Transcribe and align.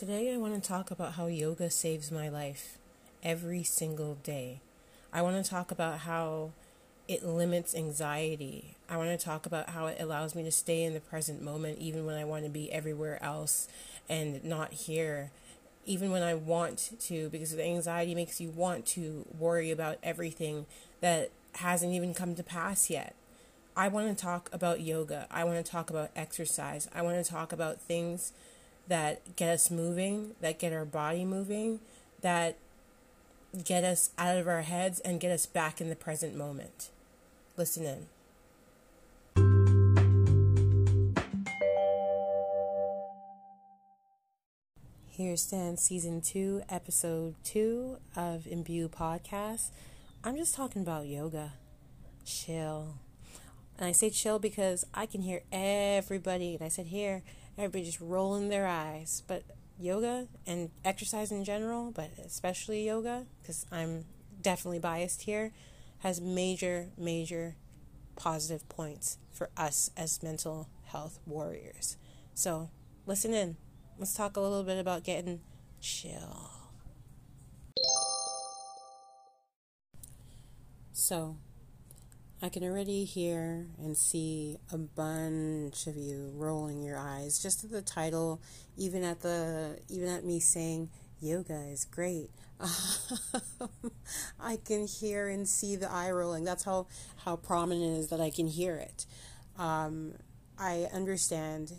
Today, 0.00 0.32
I 0.32 0.38
want 0.38 0.54
to 0.54 0.66
talk 0.66 0.90
about 0.90 1.12
how 1.12 1.26
yoga 1.26 1.68
saves 1.68 2.10
my 2.10 2.30
life 2.30 2.78
every 3.22 3.62
single 3.62 4.14
day. 4.22 4.62
I 5.12 5.20
want 5.20 5.44
to 5.44 5.50
talk 5.50 5.70
about 5.70 5.98
how 5.98 6.52
it 7.06 7.22
limits 7.22 7.74
anxiety. 7.74 8.76
I 8.88 8.96
want 8.96 9.10
to 9.10 9.22
talk 9.22 9.44
about 9.44 9.68
how 9.68 9.88
it 9.88 10.00
allows 10.00 10.34
me 10.34 10.42
to 10.44 10.50
stay 10.50 10.84
in 10.84 10.94
the 10.94 11.00
present 11.00 11.42
moment 11.42 11.80
even 11.80 12.06
when 12.06 12.16
I 12.16 12.24
want 12.24 12.44
to 12.44 12.50
be 12.50 12.72
everywhere 12.72 13.22
else 13.22 13.68
and 14.08 14.42
not 14.42 14.72
here. 14.72 15.32
Even 15.84 16.10
when 16.10 16.22
I 16.22 16.32
want 16.32 16.92
to, 16.98 17.28
because 17.28 17.54
the 17.54 17.62
anxiety 17.62 18.14
makes 18.14 18.40
you 18.40 18.48
want 18.48 18.86
to 18.86 19.26
worry 19.38 19.70
about 19.70 19.98
everything 20.02 20.64
that 21.02 21.30
hasn't 21.56 21.92
even 21.92 22.14
come 22.14 22.34
to 22.36 22.42
pass 22.42 22.88
yet. 22.88 23.14
I 23.76 23.88
want 23.88 24.08
to 24.08 24.14
talk 24.14 24.48
about 24.50 24.80
yoga. 24.80 25.26
I 25.30 25.44
want 25.44 25.62
to 25.62 25.70
talk 25.70 25.90
about 25.90 26.10
exercise. 26.16 26.88
I 26.94 27.02
want 27.02 27.22
to 27.22 27.30
talk 27.30 27.52
about 27.52 27.82
things 27.82 28.32
that 28.90 29.36
get 29.36 29.48
us 29.48 29.70
moving, 29.70 30.32
that 30.40 30.58
get 30.58 30.72
our 30.72 30.84
body 30.84 31.24
moving, 31.24 31.78
that 32.22 32.56
get 33.64 33.84
us 33.84 34.10
out 34.18 34.36
of 34.36 34.48
our 34.48 34.62
heads 34.62 34.98
and 35.00 35.20
get 35.20 35.30
us 35.30 35.46
back 35.46 35.80
in 35.80 35.88
the 35.88 35.96
present 35.96 36.36
moment. 36.36 36.90
Listen 37.56 37.84
in. 37.84 38.06
Here 45.08 45.36
stands 45.36 45.82
season 45.82 46.20
two, 46.20 46.62
episode 46.68 47.36
two 47.44 47.98
of 48.16 48.46
Imbue 48.46 48.88
Podcast. 48.88 49.68
I'm 50.24 50.36
just 50.36 50.54
talking 50.56 50.82
about 50.82 51.06
yoga. 51.06 51.52
Chill. 52.24 52.94
And 53.78 53.86
I 53.86 53.92
say 53.92 54.10
chill 54.10 54.40
because 54.40 54.84
I 54.92 55.06
can 55.06 55.22
hear 55.22 55.42
everybody, 55.52 56.54
and 56.54 56.62
I 56.62 56.68
said 56.68 56.86
here, 56.86 57.22
everybody 57.60 57.84
just 57.84 58.00
rolling 58.00 58.48
their 58.48 58.66
eyes. 58.66 59.22
But 59.26 59.44
yoga 59.78 60.28
and 60.46 60.70
exercise 60.84 61.30
in 61.30 61.44
general, 61.44 61.90
but 61.90 62.10
especially 62.24 62.86
yoga, 62.86 63.26
because 63.40 63.66
I'm 63.70 64.04
definitely 64.40 64.78
biased 64.78 65.22
here, 65.22 65.52
has 66.00 66.20
major, 66.20 66.88
major 66.96 67.56
positive 68.16 68.68
points 68.68 69.18
for 69.32 69.50
us 69.56 69.90
as 69.96 70.22
mental 70.22 70.68
health 70.84 71.18
warriors. 71.26 71.96
So 72.34 72.70
listen 73.06 73.32
in. 73.34 73.56
Let's 73.98 74.14
talk 74.14 74.36
a 74.36 74.40
little 74.40 74.62
bit 74.62 74.78
about 74.78 75.04
getting 75.04 75.40
chill. 75.80 76.50
So, 80.92 81.36
I 82.42 82.48
can 82.48 82.64
already 82.64 83.04
hear 83.04 83.66
and 83.78 83.94
see 83.94 84.56
a 84.72 84.78
bunch 84.78 85.86
of 85.86 85.96
you 85.96 86.32
rolling 86.34 86.82
your 86.82 86.96
eyes 86.96 87.38
just 87.38 87.64
at 87.64 87.70
the 87.70 87.82
title, 87.82 88.40
even 88.78 89.04
at 89.04 89.20
the 89.20 89.78
even 89.90 90.08
at 90.08 90.24
me 90.24 90.40
saying 90.40 90.88
yoga 91.20 91.66
is 91.70 91.84
great. 91.84 92.30
I 94.40 94.56
can 94.56 94.86
hear 94.86 95.28
and 95.28 95.46
see 95.46 95.76
the 95.76 95.92
eye 95.92 96.10
rolling. 96.10 96.44
That's 96.44 96.64
how 96.64 96.86
how 97.24 97.36
prominent 97.36 97.96
it 97.96 98.00
is 98.00 98.08
that 98.08 98.22
I 98.22 98.30
can 98.30 98.46
hear 98.46 98.76
it. 98.76 99.04
Um, 99.58 100.14
I 100.58 100.86
understand 100.94 101.72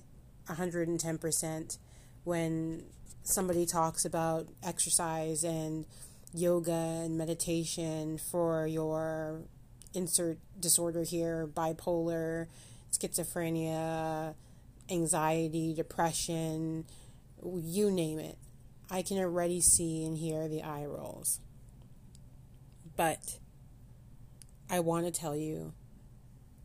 110% 0.48 1.78
when 2.24 2.84
somebody 3.24 3.66
talks 3.66 4.06
about 4.06 4.48
exercise 4.64 5.44
and 5.44 5.86
yoga 6.34 6.72
and 6.72 7.18
meditation 7.18 8.20
for 8.20 8.68
your 8.68 9.42
insert 9.94 10.38
disorder 10.60 11.04
here 11.04 11.48
bipolar, 11.48 12.48
schizophrenia, 12.92 14.36
anxiety, 14.90 15.74
depression, 15.74 16.86
you 17.44 17.92
name 17.92 18.20
it. 18.20 18.38
I 18.90 19.02
can 19.02 19.18
already 19.18 19.62
see 19.62 20.06
and 20.06 20.18
hear 20.18 20.48
the 20.48 20.62
eye 20.64 20.86
rolls. 20.86 21.40
But 22.96 23.38
I 24.70 24.80
want 24.80 25.06
to 25.06 25.12
tell 25.12 25.36
you, 25.36 25.74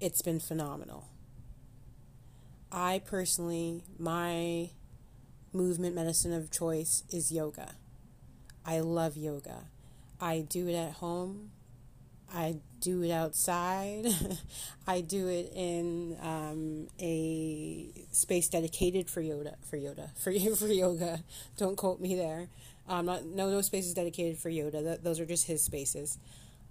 it's 0.01 0.22
been 0.22 0.41
phenomenal. 0.41 1.09
I 2.71 3.01
personally, 3.05 3.84
my 3.99 4.71
movement 5.53 5.95
medicine 5.95 6.33
of 6.33 6.51
choice 6.51 7.05
is 7.11 7.33
yoga. 7.33 7.77
I 8.65 8.81
love 8.81 9.17
yoga. 9.17 9.69
I 10.21 10.41
do 10.41 10.69
it 10.69 10.75
at 10.75 10.95
home. 10.95 11.53
I 12.33 12.57
do 12.81 13.03
it 13.03 13.11
outside. 13.11 14.07
I 14.87 15.01
do 15.01 15.29
it 15.29 15.53
in 15.55 16.17
um, 16.21 16.89
a 17.01 17.89
space 18.13 18.49
dedicated 18.49 19.09
for 19.09 19.21
yoga. 19.21 19.57
For 19.69 19.77
yoga. 19.77 20.11
For 20.23 20.33
for 20.57 20.67
yoga. 20.67 21.23
Don't 21.57 21.77
quote 21.77 22.01
me 22.01 22.15
there. 22.15 22.49
Um, 22.89 23.07
not 23.07 23.25
no 23.25 23.51
no 23.51 23.61
space 23.63 23.87
is 23.87 23.95
dedicated 23.95 24.39
for 24.39 24.49
yoga. 24.49 24.83
That, 24.83 25.05
those 25.05 25.19
are 25.19 25.27
just 25.27 25.47
his 25.47 25.63
spaces. 25.63 26.19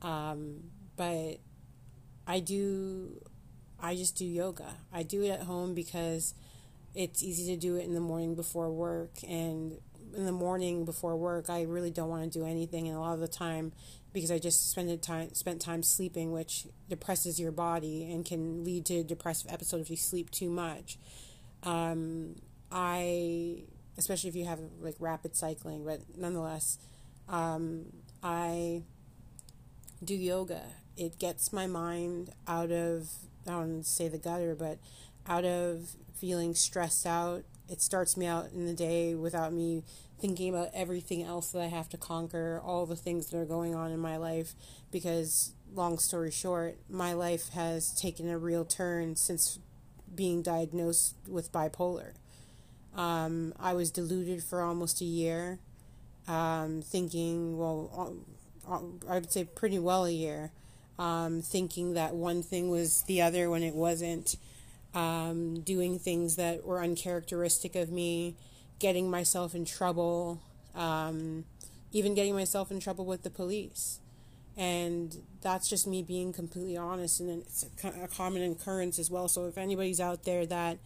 Um, 0.02 0.72
but 0.96 1.40
I 2.28 2.40
do. 2.40 3.22
I 3.82 3.96
just 3.96 4.18
do 4.18 4.26
yoga. 4.26 4.76
I 4.94 5.04
do 5.04 5.24
it 5.24 5.30
at 5.30 5.42
home 5.44 5.74
because 5.74 6.34
it's 6.96 7.24
easy 7.24 7.54
to 7.56 7.60
do 7.60 7.76
it 7.78 7.86
in 7.86 7.94
the 7.94 8.00
morning 8.02 8.36
before 8.36 8.72
work 8.72 9.12
and 9.28 9.78
in 10.16 10.26
the 10.26 10.32
morning 10.32 10.86
before 10.86 11.16
work 11.18 11.50
I 11.50 11.64
really 11.64 11.92
don't 11.92 12.10
want 12.10 12.32
to 12.32 12.40
do 12.40 12.46
anything 12.46 12.88
and 12.88 12.98
a 12.98 13.00
lot 13.00 13.14
of 13.16 13.20
the 13.20 13.28
time 13.28 13.74
because 14.16 14.32
I 14.32 14.40
just 14.40 14.72
spent 14.72 15.02
time 15.02 15.34
spent 15.34 15.62
time 15.62 15.84
sleeping, 15.84 16.32
which 16.32 16.66
depresses 16.90 17.38
your 17.38 17.52
body 17.52 18.10
and 18.12 18.26
can 18.26 18.64
lead 18.64 18.86
to 18.86 19.04
depressive 19.04 19.52
episodes 19.52 19.84
if 19.84 19.90
you 19.92 19.98
sleep 19.98 20.32
too 20.32 20.50
much. 20.50 20.98
Um, 21.64 22.38
I, 22.72 23.64
especially 23.98 24.30
if 24.30 24.36
you 24.38 24.46
have 24.46 24.60
like 24.80 24.96
rapid 25.00 25.36
cycling, 25.36 25.84
but 25.84 26.00
nonetheless, 26.18 26.80
um, 27.28 27.88
I 28.24 28.84
do 30.02 30.16
yoga. 30.16 30.64
It 30.96 31.20
gets 31.20 31.52
my 31.52 31.68
mind 31.68 32.32
out 32.48 32.72
of 32.72 33.10
I 33.46 33.52
don't 33.52 33.84
say 33.84 34.08
the 34.08 34.18
gutter, 34.18 34.56
but 34.56 34.80
out 35.28 35.44
of 35.44 35.90
feeling 36.16 36.56
stressed 36.56 37.06
out. 37.06 37.44
It 37.70 37.82
starts 37.82 38.16
me 38.16 38.26
out 38.28 38.52
in 38.54 38.66
the 38.66 38.74
day 38.74 39.16
without 39.16 39.52
me 39.52 39.84
thinking 40.20 40.50
about 40.54 40.70
everything 40.74 41.24
else 41.24 41.52
that 41.52 41.62
I 41.62 41.68
have 41.68 41.90
to 41.90 41.98
conquer, 41.98 42.62
all 42.64 42.86
the 42.86 42.96
things 42.96 43.28
that 43.28 43.38
are 43.38 43.46
going 43.46 43.76
on 43.76 43.92
in 43.92 44.00
my 44.00 44.18
life, 44.18 44.54
because, 44.92 45.52
long 45.74 45.98
story 45.98 46.32
short, 46.32 46.78
my 46.90 47.14
life 47.14 47.50
has 47.50 47.92
taken 47.94 48.30
a 48.30 48.38
real 48.38 48.66
turn 48.66 49.16
since 49.16 49.60
being 50.14 50.42
diagnosed 50.42 51.16
with 51.28 51.52
bipolar. 51.52 52.14
Um, 52.96 53.54
I 53.60 53.74
was 53.74 53.92
deluded 53.92 54.44
for 54.44 54.62
almost 54.62 55.02
a 55.02 55.06
year, 55.06 55.60
um, 56.28 56.82
thinking, 56.82 57.58
well, 57.58 58.26
uh, 58.68 58.74
uh, 58.74 58.82
I 59.10 59.16
would 59.16 59.32
say 59.32 59.44
pretty 59.44 59.80
well 59.80 60.06
a 60.06 60.12
year, 60.12 60.52
um, 60.98 61.42
thinking 61.42 61.94
that 61.94 62.16
one 62.16 62.42
thing 62.42 62.70
was 62.70 63.02
the 63.04 63.22
other 63.22 63.50
when 63.50 63.64
it 63.64 63.76
wasn't, 63.76 64.38
um, 64.96 65.60
doing 65.60 66.00
things 66.00 66.38
that 66.38 66.66
were 66.66 66.82
uncharacteristic 66.82 67.76
of 67.76 67.92
me 67.92 68.36
getting 68.80 69.10
myself 69.10 69.54
in 69.54 69.66
trouble, 69.66 70.42
um, 70.74 71.46
even 71.92 72.16
getting 72.16 72.34
myself 72.34 72.72
in 72.72 72.80
trouble 72.80 73.06
with 73.06 73.24
the 73.24 73.30
police. 73.30 74.00
And 74.58 75.18
that's 75.42 75.70
just 75.70 75.86
me 75.86 76.02
being 76.02 76.32
completely 76.32 76.78
honest, 76.78 77.20
and 77.20 77.30
it's 77.42 77.66
a, 77.84 78.08
common 78.08 78.52
occurrence 78.52 78.98
as 78.98 79.12
well. 79.12 79.28
So 79.28 79.46
if 79.48 79.58
anybody's 79.58 80.00
out 80.00 80.24
there 80.24 80.46
that 80.46 80.78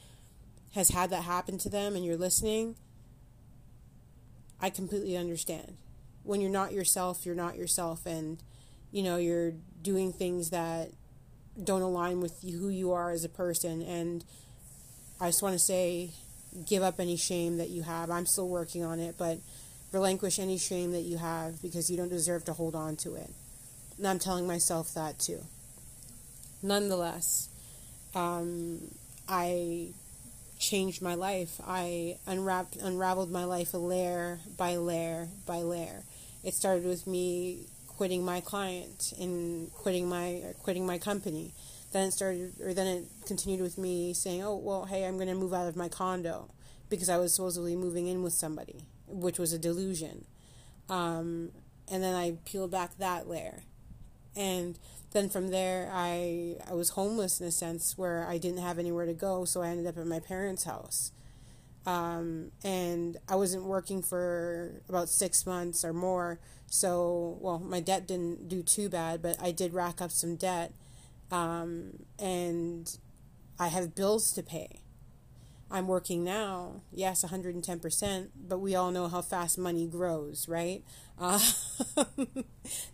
has 0.73 0.89
had 0.89 1.11
that 1.11 1.23
happen 1.23 1.59
to 1.59 1.69
them 1.69 1.95
and 1.95 2.03
you're 2.03 2.17
listening, 2.17 2.75
I 4.59 4.71
completely 4.71 5.15
understand. 5.15 5.77
When 6.23 6.41
you're 6.41 6.49
not 6.49 6.73
yourself, 6.73 7.25
you're 7.25 7.35
not 7.35 7.57
yourself, 7.57 8.07
and 8.07 8.41
you 8.91 9.03
know 9.03 9.17
you're 9.17 9.53
doing 9.83 10.11
things 10.11 10.49
that 10.49 10.91
don't 11.63 11.81
align 11.81 12.21
with 12.21 12.41
who 12.41 12.69
you 12.69 12.91
are 12.93 13.11
as 13.11 13.23
a 13.23 13.29
person. 13.29 13.81
And 13.81 14.23
I 15.19 15.27
just 15.27 15.41
want 15.41 15.53
to 15.53 15.59
say 15.59 16.11
give 16.67 16.83
up 16.83 16.99
any 16.99 17.17
shame 17.17 17.57
that 17.57 17.69
you 17.69 17.83
have. 17.83 18.09
I'm 18.09 18.25
still 18.25 18.47
working 18.47 18.83
on 18.83 18.99
it, 18.99 19.15
but 19.17 19.39
relinquish 19.91 20.39
any 20.39 20.57
shame 20.57 20.91
that 20.91 21.01
you 21.01 21.17
have 21.17 21.61
because 21.61 21.89
you 21.89 21.97
don't 21.97 22.09
deserve 22.09 22.45
to 22.45 22.53
hold 22.53 22.75
on 22.75 22.95
to 22.97 23.15
it. 23.15 23.29
And 23.97 24.07
I'm 24.07 24.19
telling 24.19 24.47
myself 24.47 24.93
that 24.93 25.19
too. 25.19 25.39
Nonetheless, 26.61 27.49
um, 28.15 28.79
I 29.27 29.89
changed 30.57 31.01
my 31.01 31.15
life. 31.15 31.59
I 31.65 32.17
unwrapped, 32.27 32.75
unraveled 32.77 33.31
my 33.31 33.45
life 33.45 33.73
a 33.73 33.77
layer 33.77 34.39
by 34.57 34.75
layer 34.75 35.29
by 35.45 35.59
layer. 35.59 36.03
It 36.43 36.53
started 36.53 36.85
with 36.85 37.07
me 37.07 37.65
quitting 37.99 38.23
my 38.23 38.39
client 38.39 39.11
and 39.19 39.69
quitting 39.73 40.07
my 40.07 40.41
quitting 40.63 40.85
my 40.85 40.97
company 40.97 41.53
then 41.91 42.07
it 42.07 42.11
started, 42.11 42.53
or 42.61 42.73
then 42.73 42.87
it 42.87 43.05
continued 43.25 43.61
with 43.61 43.77
me 43.77 44.13
saying, 44.13 44.41
"Oh, 44.43 44.55
well, 44.55 44.85
hey, 44.85 45.05
I'm 45.05 45.17
going 45.17 45.27
to 45.27 45.35
move 45.35 45.53
out 45.53 45.67
of 45.67 45.75
my 45.75 45.89
condo 45.89 46.49
because 46.89 47.09
I 47.09 47.17
was 47.17 47.33
supposedly 47.33 47.75
moving 47.75 48.07
in 48.07 48.23
with 48.23 48.31
somebody, 48.33 48.85
which 49.05 49.39
was 49.39 49.53
a 49.53 49.59
delusion." 49.59 50.25
Um, 50.87 51.51
and 51.91 52.01
then 52.01 52.15
I 52.15 52.37
peeled 52.45 52.71
back 52.71 52.97
that 52.99 53.27
layer, 53.27 53.63
and 54.33 54.77
then 55.11 55.29
from 55.29 55.49
there, 55.49 55.89
I 55.91 56.57
I 56.69 56.73
was 56.73 56.91
homeless 56.91 57.41
in 57.41 57.47
a 57.47 57.51
sense 57.51 57.97
where 57.97 58.25
I 58.27 58.37
didn't 58.37 58.59
have 58.59 58.79
anywhere 58.79 59.07
to 59.07 59.13
go, 59.13 59.43
so 59.43 59.61
I 59.61 59.69
ended 59.69 59.87
up 59.87 59.97
at 59.97 60.07
my 60.07 60.21
parents' 60.21 60.63
house. 60.63 61.11
Um, 61.85 62.51
and 62.63 63.17
I 63.27 63.35
wasn't 63.35 63.63
working 63.63 64.01
for 64.01 64.81
about 64.87 65.09
six 65.09 65.45
months 65.45 65.83
or 65.83 65.93
more. 65.93 66.39
So, 66.67 67.37
well, 67.41 67.59
my 67.59 67.79
debt 67.79 68.07
didn't 68.07 68.47
do 68.47 68.61
too 68.61 68.89
bad, 68.89 69.21
but 69.21 69.41
I 69.41 69.51
did 69.51 69.73
rack 69.73 70.01
up 70.01 70.11
some 70.11 70.35
debt. 70.35 70.73
Um, 71.31 72.03
and 72.17 72.95
I 73.59 73.67
have 73.67 73.95
bills 73.95 74.31
to 74.33 74.43
pay. 74.43 74.81
I'm 75.71 75.87
working 75.87 76.23
now, 76.23 76.81
yes, 76.91 77.23
110%, 77.23 78.29
but 78.35 78.57
we 78.57 78.73
all 78.73 78.89
know 78.89 79.07
how 79.07 79.21
fast 79.21 79.57
money 79.57 79.85
grows, 79.85 80.47
right? 80.47 80.83
Uh, 81.19 81.39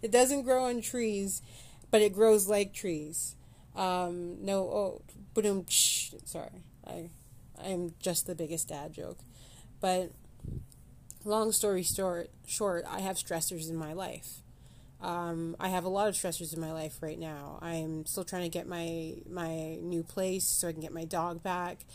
it 0.01 0.11
doesn't 0.11 0.43
grow 0.43 0.65
on 0.65 0.81
trees, 0.81 1.41
but 1.89 2.01
it 2.01 2.13
grows 2.13 2.49
like 2.49 2.73
trees. 2.73 3.35
Um, 3.77 4.43
no, 4.43 4.63
oh, 4.63 5.01
boom, 5.33 5.65
sorry. 5.69 6.63
I, 6.85 7.09
I'm 7.63 7.93
just 7.99 8.27
the 8.27 8.35
biggest 8.35 8.69
dad 8.69 8.93
joke. 8.93 9.19
But 9.79 10.11
long 11.23 11.51
story 11.51 11.83
short, 11.83 12.29
short, 12.45 12.85
I 12.87 13.01
have 13.01 13.17
stressors 13.17 13.69
in 13.69 13.75
my 13.75 13.93
life. 13.93 14.41
Um, 15.01 15.55
I 15.59 15.69
have 15.69 15.83
a 15.83 15.89
lot 15.89 16.07
of 16.07 16.15
stressors 16.15 16.53
in 16.53 16.61
my 16.61 16.71
life 16.71 16.97
right 17.01 17.19
now. 17.19 17.59
I'm 17.61 18.05
still 18.05 18.23
trying 18.23 18.43
to 18.43 18.49
get 18.49 18.67
my 18.67 19.15
my 19.29 19.75
new 19.81 20.03
place 20.03 20.45
so 20.45 20.67
I 20.67 20.71
can 20.71 20.81
get 20.81 20.93
my 20.93 21.05
dog 21.05 21.43
back. 21.43 21.85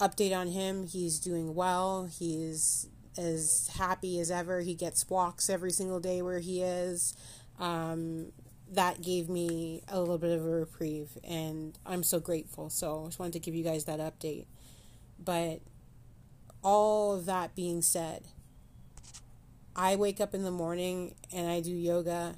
Update 0.00 0.36
on 0.36 0.48
him: 0.48 0.86
he's 0.86 1.18
doing 1.18 1.54
well. 1.54 2.06
He's 2.06 2.88
as 3.16 3.70
happy 3.76 4.18
as 4.18 4.30
ever. 4.30 4.60
He 4.60 4.74
gets 4.74 5.08
walks 5.08 5.50
every 5.50 5.70
single 5.70 6.00
day 6.00 6.22
where 6.22 6.40
he 6.40 6.62
is. 6.62 7.14
Um, 7.58 8.32
that 8.72 9.02
gave 9.02 9.28
me 9.28 9.82
a 9.88 10.00
little 10.00 10.18
bit 10.18 10.36
of 10.36 10.44
a 10.44 10.48
reprieve, 10.48 11.10
and 11.22 11.78
I'm 11.84 12.02
so 12.02 12.18
grateful. 12.18 12.70
So 12.70 13.02
I 13.02 13.06
just 13.06 13.18
wanted 13.18 13.34
to 13.34 13.40
give 13.40 13.54
you 13.54 13.62
guys 13.62 13.84
that 13.84 14.00
update. 14.00 14.46
But 15.22 15.60
all 16.62 17.14
of 17.14 17.26
that 17.26 17.54
being 17.54 17.82
said, 17.82 18.28
I 19.74 19.96
wake 19.96 20.20
up 20.20 20.34
in 20.34 20.42
the 20.42 20.50
morning 20.50 21.14
and 21.32 21.48
I 21.48 21.60
do 21.60 21.70
yoga 21.70 22.36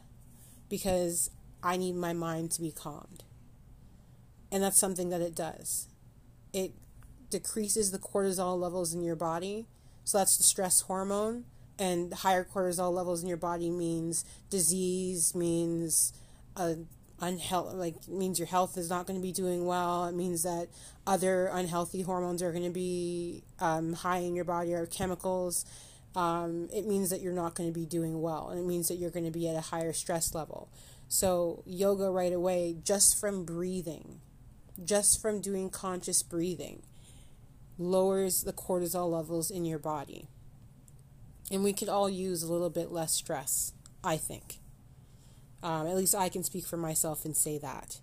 because 0.69 1.31
I 1.63 1.77
need 1.77 1.97
my 1.97 2.13
mind 2.13 2.51
to 2.53 2.63
be 2.63 2.71
calmed. 2.71 3.25
And 4.53 4.63
that's 4.63 4.79
something 4.79 5.09
that 5.11 5.21
it 5.21 5.35
does. 5.35 5.89
It 6.53 6.73
decreases 7.31 7.91
the 7.91 7.99
cortisol 7.99 8.59
levels 8.59 8.95
in 8.95 9.03
your 9.03 9.17
body. 9.17 9.67
So 10.05 10.19
that's 10.19 10.37
the 10.37 10.45
stress 10.45 10.83
hormone. 10.83 11.45
And 11.77 12.15
higher 12.15 12.45
cortisol 12.45 12.93
levels 12.93 13.23
in 13.23 13.29
your 13.29 13.37
body 13.37 13.69
means 13.71 14.25
disease, 14.51 15.35
means 15.35 16.13
a 16.55 16.77
unhealth 17.21 17.75
like 17.75 18.09
means 18.09 18.39
your 18.39 18.49
health 18.49 18.77
is 18.77 18.91
not 18.91 19.07
going 19.07 19.19
to 19.19 19.23
be 19.23 19.33
doing 19.33 19.67
well. 19.67 20.07
It 20.07 20.15
means 20.15 20.43
that 20.43 20.69
other 21.07 21.47
unhealthy 21.47 22.03
hormones 22.03 22.43
are 22.43 22.53
going 22.53 22.65
to 22.65 22.71
be 22.71 23.45
um, 23.61 23.93
high 23.93 24.19
in 24.19 24.35
your 24.35 24.45
body 24.45 24.75
or 24.75 24.87
chemicals 24.87 25.65
um, 26.17 26.69
it 26.73 26.87
means 26.87 27.11
that 27.11 27.21
you're 27.21 27.33
not 27.33 27.55
going 27.55 27.69
to 27.69 27.75
be 27.75 27.87
doing 27.87 28.21
well 28.21 28.51
and 28.51 28.61
it 28.61 28.67
means 28.67 28.89
that 28.89 28.97
you're 28.97 29.11
going 29.11 29.25
to 29.25 29.31
be 29.31 29.49
at 29.49 29.57
a 29.57 29.61
higher 29.61 29.93
stress 29.93 30.35
level. 30.35 30.69
So, 31.09 31.63
yoga 31.67 32.11
right 32.11 32.33
away, 32.33 32.77
just 32.83 33.19
from 33.21 33.45
breathing, 33.45 34.21
just 34.85 35.21
from 35.21 35.41
doing 35.41 35.71
conscious 35.71 36.23
breathing, 36.23 36.83
lowers 37.79 38.45
the 38.45 38.53
cortisol 38.53 39.11
levels 39.11 39.51
in 39.51 39.65
your 39.65 39.79
body. 39.79 40.29
And 41.51 41.63
we 41.63 41.73
could 41.73 41.89
all 41.89 42.09
use 42.09 42.43
a 42.43 42.51
little 42.51 42.71
bit 42.71 42.91
less 42.91 43.13
stress, 43.13 43.73
I 44.03 44.17
think. 44.17 44.59
Um, 45.65 45.87
at 45.87 45.97
least 45.97 46.15
I 46.15 46.29
can 46.29 46.45
speak 46.45 46.67
for 46.67 46.77
myself 46.77 47.25
and 47.25 47.35
say 47.35 47.57
that. 47.59 47.99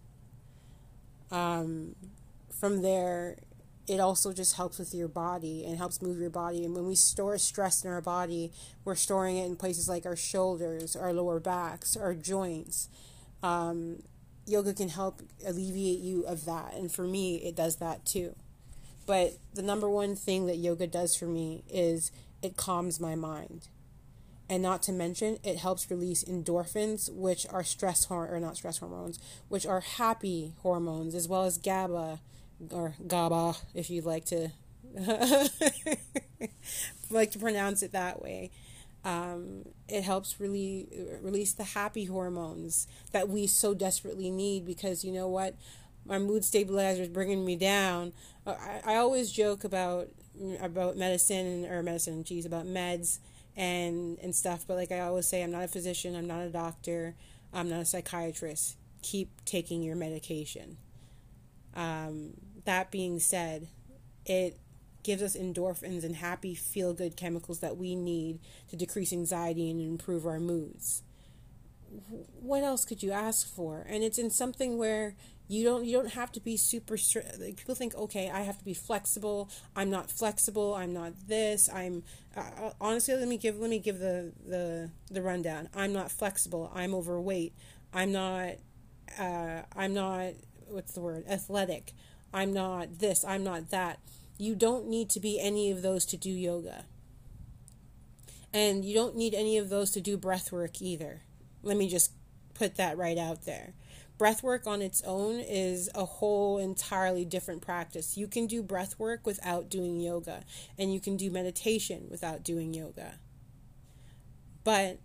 Um, 1.30 1.96
from 2.52 2.82
there, 2.82 3.38
it 3.88 4.00
also 4.00 4.34
just 4.34 4.56
helps 4.56 4.80
with 4.80 4.96
your 4.96 5.08
body 5.08 5.64
and 5.64 5.78
helps 5.78 6.02
move 6.02 6.20
your 6.20 6.32
body. 6.32 6.66
And 6.66 6.74
when 6.76 6.88
we 6.88 6.96
store 6.96 7.38
stress 7.38 7.86
in 7.86 7.92
our 7.92 8.02
body, 8.02 8.52
we're 8.84 8.96
storing 8.96 9.38
it 9.38 9.46
in 9.46 9.56
places 9.56 9.88
like 9.88 10.08
our 10.08 10.16
shoulders, 10.16 10.96
our 10.96 11.14
lower 11.14 11.40
backs, 11.40 11.96
our 11.96 12.16
joints. 12.16 12.90
Um, 13.44 14.04
yoga 14.48 14.74
can 14.74 14.90
help 14.90 15.22
alleviate 15.46 16.00
you 16.00 16.24
of 16.24 16.46
that. 16.46 16.74
And 16.74 16.92
for 16.92 17.04
me, 17.04 17.36
it 17.38 17.56
does 17.56 17.78
that 17.78 18.06
too. 18.06 18.36
But 19.06 19.34
the 19.54 19.62
number 19.62 19.90
one 19.90 20.16
thing 20.16 20.48
that 20.48 20.58
yoga 20.58 20.88
does 20.88 21.16
for 21.16 21.26
me 21.26 21.64
is 21.72 22.12
it 22.42 22.58
calms 22.58 23.00
my 23.00 23.16
mind. 23.16 23.68
And 24.52 24.62
not 24.62 24.84
to 24.84 24.92
mention, 24.92 25.38
it 25.46 25.60
helps 25.60 25.90
release 25.90 26.26
endorphins, 26.26 27.10
which 27.10 27.48
are 27.50 27.64
stress 27.64 28.04
hormones, 28.04 28.34
or 28.34 28.40
not 28.42 28.58
stress 28.58 28.80
hormones, 28.80 29.18
which 29.48 29.66
are 29.66 29.80
happy 29.80 30.52
hormones, 30.58 31.16
as 31.16 31.26
well 31.26 31.44
as 31.44 31.58
GABA, 31.58 32.20
or 32.70 32.96
GABA, 33.08 33.54
if 33.74 33.90
you'd 33.90 34.04
like 34.04 34.26
to 34.26 34.52
like 37.10 37.32
to 37.32 37.40
pronounce 37.40 37.82
it 37.82 37.94
that 37.94 38.22
way. 38.22 38.52
Um, 39.06 39.64
it 39.88 40.04
helps 40.04 40.38
really 40.38 40.90
release 41.22 41.54
the 41.54 41.64
happy 41.64 42.04
hormones 42.04 42.88
that 43.14 43.30
we 43.30 43.48
so 43.48 43.74
desperately 43.74 44.30
need 44.30 44.66
because 44.66 45.06
you 45.06 45.14
know 45.14 45.30
what? 45.30 45.56
My 46.06 46.20
mood 46.20 46.44
stabilizer 46.44 47.04
is 47.04 47.08
bringing 47.08 47.46
me 47.46 47.56
down. 47.56 48.12
Uh, 48.46 48.56
I, 48.60 48.96
I 48.96 48.96
always 48.98 49.32
joke 49.32 49.64
about 49.64 50.10
about 50.60 50.98
medicine 50.98 51.66
or 51.68 51.82
medicine 51.84 52.26
geez 52.26 52.46
about 52.46 52.66
meds 52.66 53.20
and 53.56 54.18
and 54.20 54.34
stuff 54.34 54.66
but 54.68 54.76
like 54.76 54.92
i 54.92 55.00
always 55.00 55.28
say 55.28 55.44
i'm 55.44 55.52
not 55.52 55.64
a 55.64 55.68
physician 55.68 56.16
i'm 56.16 56.28
not 56.28 56.42
a 56.42 56.50
doctor 56.50 57.16
i'm 57.54 57.70
not 57.70 57.82
a 57.82 57.86
psychiatrist 57.86 58.78
keep 59.02 59.30
taking 59.46 59.84
your 59.84 59.96
medication 59.96 60.78
um, 61.76 62.34
that 62.66 62.92
being 62.92 63.20
said, 63.20 63.68
it 64.26 64.58
gives 65.04 65.24
us 65.24 65.36
endorphins 65.36 66.04
and 66.04 66.16
happy 66.16 66.54
feel 66.54 66.94
good 66.94 67.16
chemicals 67.16 67.60
that 67.60 67.78
we 67.78 67.96
need 67.96 68.40
to 68.70 68.76
decrease 68.76 69.12
anxiety 69.12 69.70
and 69.70 69.82
improve 69.82 70.26
our 70.26 70.40
moods. 70.40 71.02
What 72.40 72.64
else 72.64 72.86
could 72.86 73.04
you 73.04 73.12
ask 73.12 73.48
for? 73.54 73.86
And 73.88 74.04
it's 74.04 74.18
in 74.18 74.30
something 74.30 74.78
where 74.78 75.16
you 75.48 75.64
don't 75.66 75.84
you 75.86 75.92
don't 75.92 76.14
have 76.14 76.32
to 76.32 76.40
be 76.40 76.56
super 76.56 76.96
like 77.38 77.58
people 77.58 77.76
think 77.76 77.94
okay 77.94 78.30
i 78.30 78.42
have 78.42 78.58
to 78.58 78.64
be 78.64 78.74
flexible. 78.74 79.50
I'm 79.76 79.90
not 79.90 80.10
flexible. 80.10 80.74
I'm 80.76 80.94
not 80.94 81.14
this. 81.28 81.70
I'm 81.70 82.04
uh, 82.36 82.40
uh, 82.40 82.72
honestly 82.80 83.16
let 83.16 83.28
me 83.28 83.38
give 83.38 83.60
let 83.60 83.70
me 83.70 83.80
give 83.80 84.00
the 84.00 84.32
the 84.48 84.92
the 85.10 85.22
rundown. 85.22 85.70
I'm 85.76 85.94
not 85.94 86.12
flexible. 86.12 86.72
I'm 86.74 86.94
overweight. 86.94 87.54
I'm 87.94 88.12
not 88.12 88.52
uh, 89.20 89.64
i'm 89.76 89.94
not 89.94 90.34
what's 90.68 90.94
the 90.94 91.02
word? 91.02 91.26
Athletic. 91.30 91.94
I'm 92.34 92.54
not 92.54 93.00
this, 93.00 93.26
I'm 93.26 93.44
not 93.44 93.70
that. 93.72 94.00
You 94.38 94.56
don't 94.56 94.88
need 94.88 95.10
to 95.12 95.20
be 95.20 95.40
any 95.40 95.70
of 95.70 95.82
those 95.82 96.06
to 96.08 96.18
do 96.18 96.30
yoga. 96.30 96.86
And 98.54 98.84
you 98.84 98.94
don't 98.94 99.16
need 99.16 99.34
any 99.34 99.58
of 99.58 99.70
those 99.70 99.92
to 99.92 100.02
do 100.02 100.18
breath 100.18 100.52
work 100.52 100.82
either. 100.82 101.22
Let 101.64 101.78
me 101.78 101.88
just 101.90 102.12
put 102.54 102.76
that 102.76 102.98
right 102.98 103.18
out 103.18 103.46
there. 103.46 103.74
Breath 104.18 104.44
work 104.44 104.68
on 104.68 104.84
its 104.84 105.02
own 105.02 105.40
is 105.40 105.90
a 105.96 106.06
whole 106.06 106.60
entirely 106.60 107.26
different 107.26 107.62
practice. 107.62 108.18
You 108.18 108.28
can 108.28 108.46
do 108.46 108.62
breath 108.62 109.00
work 109.00 109.26
without 109.26 109.68
doing 109.68 110.00
yoga, 110.00 110.44
and 110.78 110.94
you 110.94 111.00
can 111.00 111.18
do 111.18 111.32
meditation 111.32 112.06
without 112.10 112.44
doing 112.44 112.74
yoga. 112.74 113.16
But 114.64 115.00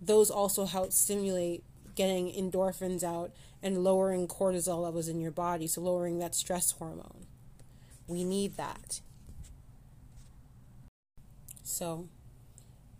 those 0.00 0.30
also 0.30 0.66
help 0.66 0.92
stimulate 0.92 1.64
getting 1.96 2.32
endorphins 2.32 3.02
out 3.02 3.32
and 3.62 3.82
lowering 3.82 4.28
cortisol 4.28 4.82
levels 4.82 5.08
in 5.08 5.20
your 5.20 5.32
body, 5.32 5.66
so 5.66 5.80
lowering 5.80 6.18
that 6.18 6.34
stress 6.34 6.70
hormone. 6.70 7.26
We 8.06 8.24
need 8.24 8.56
that. 8.56 9.00
So, 11.62 12.08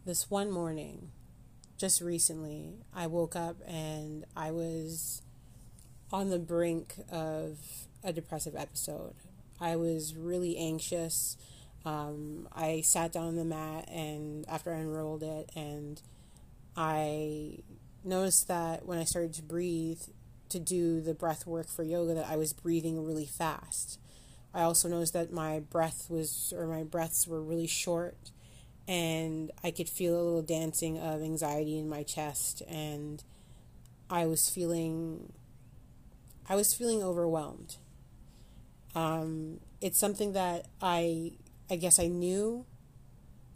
this 0.05 0.31
one 0.31 0.51
morning, 0.51 1.11
just 1.81 2.03
recently, 2.03 2.75
I 2.95 3.07
woke 3.07 3.35
up 3.35 3.57
and 3.67 4.27
I 4.37 4.51
was 4.51 5.23
on 6.13 6.29
the 6.29 6.39
brink 6.39 6.93
of 7.11 7.57
a 8.05 8.13
depressive 8.13 8.55
episode. 8.55 9.15
I 9.59 9.77
was 9.77 10.15
really 10.15 10.59
anxious. 10.59 11.39
Um, 11.87 12.49
I 12.55 12.83
sat 12.83 13.13
down 13.13 13.29
on 13.29 13.37
the 13.37 13.47
mat 13.47 13.89
and 13.89 14.47
after 14.47 14.75
I 14.75 14.81
unrolled 14.81 15.23
it, 15.23 15.51
and 15.57 16.03
I 16.77 17.61
noticed 18.05 18.49
that 18.49 18.85
when 18.85 18.99
I 18.99 19.05
started 19.05 19.33
to 19.35 19.43
breathe, 19.43 20.03
to 20.51 20.59
do 20.59 21.01
the 21.01 21.15
breath 21.15 21.47
work 21.47 21.69
for 21.69 21.83
yoga 21.83 22.13
that 22.13 22.27
I 22.29 22.37
was 22.37 22.53
breathing 22.53 23.07
really 23.07 23.25
fast. 23.25 23.99
I 24.53 24.61
also 24.61 24.87
noticed 24.87 25.15
that 25.15 25.33
my 25.33 25.61
breath 25.61 26.11
was, 26.11 26.53
or 26.55 26.67
my 26.67 26.83
breaths 26.83 27.27
were 27.27 27.41
really 27.41 27.69
short, 27.69 28.33
and 28.91 29.53
I 29.63 29.71
could 29.71 29.89
feel 29.89 30.17
a 30.17 30.21
little 30.21 30.43
dancing 30.43 30.99
of 30.99 31.23
anxiety 31.23 31.79
in 31.79 31.89
my 31.89 32.03
chest, 32.03 32.61
and 32.69 33.23
I 34.11 34.27
was 34.27 34.51
feeling, 34.51 35.33
I 36.49 36.57
was 36.57 36.75
feeling 36.75 37.01
overwhelmed. 37.01 37.77
Um, 38.97 39.61
it's 39.81 39.97
something 39.97 40.33
that 40.33 40.67
I, 40.83 41.35
I 41.71 41.77
guess 41.77 42.01
I 42.01 42.09
knew, 42.09 42.67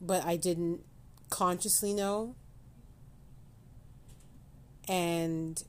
but 0.01 0.25
I 0.25 0.37
didn't 0.37 0.85
consciously 1.31 1.93
know. 1.93 2.37
And 4.87 5.61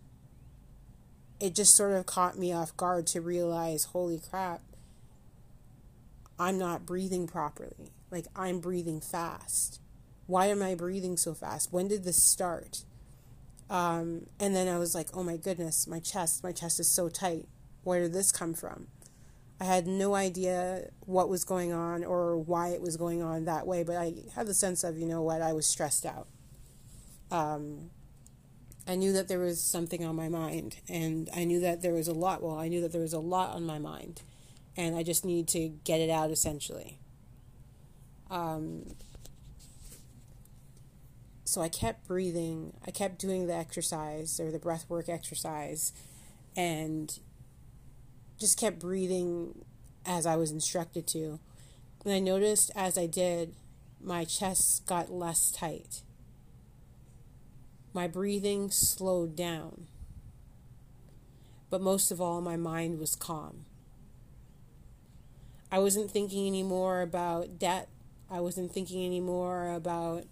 it 1.40 1.56
just 1.56 1.76
sort 1.76 1.94
of 1.94 2.06
caught 2.06 2.38
me 2.38 2.54
off 2.54 2.78
guard 2.78 3.08
to 3.08 3.20
realize 3.20 3.86
holy 3.86 4.20
crap, 4.20 4.62
I'm 6.38 6.60
not 6.60 6.86
breathing 6.86 7.26
properly. 7.26 7.95
Like, 8.12 8.28
I'm 8.36 8.60
breathing 8.60 9.02
fast. 9.02 9.80
Why 10.28 10.48
am 10.48 10.62
I 10.62 10.76
breathing 10.76 11.18
so 11.18 11.34
fast? 11.34 11.72
When 11.72 11.88
did 11.88 12.04
this 12.04 12.22
start? 12.22 12.84
Um, 13.70 14.28
and 14.40 14.56
then 14.56 14.68
I 14.68 14.78
was 14.78 14.94
like, 14.94 15.10
oh 15.14 15.24
my 15.24 15.38
goodness, 15.38 15.88
my 15.88 16.00
chest, 16.00 16.44
my 16.44 16.52
chest 16.52 16.80
is 16.80 16.88
so 16.88 17.10
tight. 17.10 17.48
Where 17.84 18.02
did 18.02 18.14
this 18.14 18.32
come 18.32 18.54
from? 18.54 18.88
I 19.60 19.66
had 19.66 19.88
no 19.88 20.16
idea 20.16 20.90
what 21.06 21.30
was 21.30 21.46
going 21.46 21.72
on 21.72 22.04
or 22.04 22.38
why 22.38 22.70
it 22.70 22.82
was 22.82 22.98
going 22.98 23.24
on 23.24 23.46
that 23.46 23.66
way, 23.66 23.84
but 23.84 23.96
I 23.96 24.14
had 24.36 24.48
the 24.48 24.54
sense 24.54 24.84
of, 24.84 24.98
you 24.98 25.06
know 25.06 25.22
what, 25.22 25.42
I 25.42 25.54
was 25.54 25.66
stressed 25.66 26.06
out. 26.06 26.28
Um, 27.32 27.90
I 28.88 28.96
knew 28.96 29.14
that 29.14 29.28
there 29.28 29.40
was 29.40 29.62
something 29.62 30.06
on 30.06 30.16
my 30.16 30.30
mind, 30.30 30.78
and 30.88 31.30
I 31.36 31.44
knew 31.44 31.60
that 31.62 31.82
there 31.82 31.94
was 31.94 32.08
a 32.08 32.14
lot. 32.14 32.44
Well, 32.44 32.60
I 32.60 32.68
knew 32.68 32.82
that 32.82 32.92
there 32.92 33.02
was 33.02 33.14
a 33.14 33.20
lot 33.20 33.56
on 33.56 33.66
my 33.66 33.80
mind, 33.80 34.22
and 34.78 34.96
I 34.96 35.04
just 35.04 35.26
needed 35.26 35.48
to 35.50 35.70
get 35.84 36.02
it 36.02 36.10
out 36.10 36.30
essentially. 36.30 37.00
Um, 38.36 38.84
so 41.46 41.62
I 41.62 41.70
kept 41.70 42.06
breathing. 42.06 42.74
I 42.86 42.92
kept 42.92 43.18
doing 43.18 43.48
the 43.48 43.56
exercise 43.56 44.42
or 44.42 44.52
the 44.52 44.60
breath 44.60 44.90
work 44.90 45.08
exercise, 45.08 45.94
and 46.56 47.18
just 48.38 48.60
kept 48.60 48.78
breathing 48.78 49.64
as 50.06 50.26
I 50.26 50.36
was 50.36 50.52
instructed 50.52 51.08
to. 51.08 51.40
And 52.04 52.14
I 52.14 52.20
noticed 52.20 52.72
as 52.76 52.98
I 52.98 53.08
did, 53.08 53.56
my 54.04 54.26
chest 54.26 54.86
got 54.86 55.10
less 55.10 55.50
tight. 55.50 56.02
My 57.94 58.08
breathing 58.08 58.70
slowed 58.70 59.38
down. 59.38 59.88
But 61.70 61.82
most 61.82 62.12
of 62.12 62.20
all, 62.20 62.42
my 62.42 62.58
mind 62.58 63.00
was 63.00 63.16
calm. 63.16 63.66
I 65.72 65.80
wasn't 65.80 66.12
thinking 66.12 66.46
anymore 66.46 67.02
about 67.02 67.58
debt. 67.58 67.88
I 68.30 68.40
wasn't 68.40 68.72
thinking 68.72 69.06
anymore 69.06 69.72
about, 69.72 70.24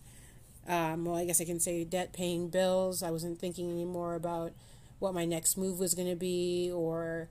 um, 0.68 1.06
well, 1.06 1.16
I 1.16 1.26
guess 1.26 1.42
I 1.42 1.46
can 1.46 1.60
say 1.60 1.84
debt 1.84 2.14
paying 2.14 2.50
bills. 2.50 3.04
I 3.04 3.12
wasn't 3.12 3.40
thinking 3.40 3.72
anymore 3.72 4.16
about 4.16 4.54
what 5.00 5.14
my 5.14 5.26
next 5.26 5.58
move 5.58 5.80
was 5.80 5.94
going 5.94 6.10
to 6.10 6.16
be 6.16 6.72
or 6.74 7.30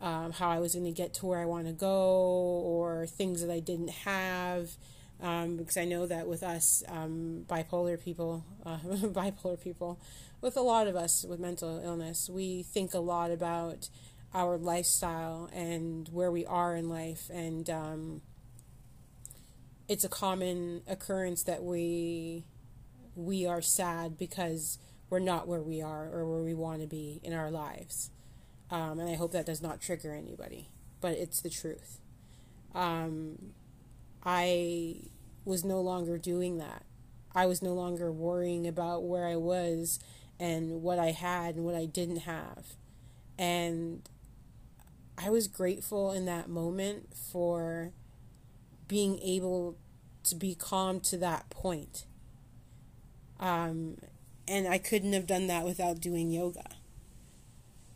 um, 0.00 0.32
how 0.32 0.50
I 0.50 0.58
was 0.58 0.74
going 0.74 0.86
to 0.86 0.92
get 0.92 1.14
to 1.14 1.26
where 1.26 1.40
I 1.40 1.44
want 1.44 1.66
to 1.66 1.72
go 1.72 1.88
or 1.90 3.06
things 3.06 3.40
that 3.42 3.50
I 3.52 3.60
didn't 3.60 3.90
have. 3.90 4.70
Um, 5.20 5.56
because 5.56 5.76
I 5.76 5.84
know 5.84 6.04
that 6.06 6.26
with 6.26 6.42
us 6.42 6.82
um, 6.88 7.44
bipolar 7.48 8.02
people, 8.02 8.44
uh, 8.66 8.78
bipolar 8.84 9.60
people, 9.60 10.00
with 10.40 10.56
a 10.56 10.60
lot 10.60 10.88
of 10.88 10.96
us 10.96 11.24
with 11.24 11.38
mental 11.38 11.80
illness, 11.84 12.28
we 12.28 12.64
think 12.64 12.92
a 12.92 12.98
lot 12.98 13.30
about 13.30 13.88
our 14.34 14.58
lifestyle 14.58 15.48
and 15.52 16.08
where 16.08 16.32
we 16.32 16.44
are 16.44 16.74
in 16.74 16.88
life, 16.88 17.30
and 17.32 17.70
um, 17.70 18.22
it's 19.92 20.04
a 20.04 20.08
common 20.08 20.80
occurrence 20.88 21.42
that 21.42 21.62
we 21.62 22.46
we 23.14 23.44
are 23.44 23.60
sad 23.60 24.16
because 24.16 24.78
we're 25.10 25.18
not 25.18 25.46
where 25.46 25.60
we 25.60 25.82
are 25.82 26.08
or 26.10 26.26
where 26.26 26.42
we 26.42 26.54
want 26.54 26.80
to 26.80 26.86
be 26.86 27.20
in 27.22 27.34
our 27.34 27.50
lives. 27.50 28.10
Um, 28.70 28.98
and 28.98 29.10
I 29.10 29.16
hope 29.16 29.32
that 29.32 29.44
does 29.44 29.60
not 29.60 29.82
trigger 29.82 30.14
anybody, 30.14 30.70
but 31.02 31.12
it's 31.18 31.42
the 31.42 31.50
truth. 31.50 32.00
Um, 32.74 33.52
I 34.24 34.94
was 35.44 35.62
no 35.62 35.78
longer 35.82 36.16
doing 36.16 36.56
that. 36.56 36.86
I 37.34 37.44
was 37.44 37.60
no 37.60 37.74
longer 37.74 38.10
worrying 38.10 38.66
about 38.66 39.02
where 39.04 39.26
I 39.26 39.36
was 39.36 39.98
and 40.40 40.80
what 40.80 40.98
I 40.98 41.10
had 41.10 41.56
and 41.56 41.66
what 41.66 41.74
I 41.74 41.84
didn't 41.84 42.20
have. 42.20 42.64
And 43.38 44.08
I 45.18 45.28
was 45.28 45.48
grateful 45.48 46.12
in 46.12 46.24
that 46.24 46.48
moment 46.48 47.14
for 47.14 47.92
being 48.88 49.18
able 49.20 49.76
to 50.24 50.34
be 50.34 50.54
calm 50.54 51.00
to 51.00 51.16
that 51.18 51.50
point. 51.50 52.06
Um, 53.40 53.98
and 54.46 54.68
I 54.68 54.78
couldn't 54.78 55.12
have 55.12 55.26
done 55.26 55.46
that 55.48 55.64
without 55.64 56.00
doing 56.00 56.30
yoga 56.30 56.64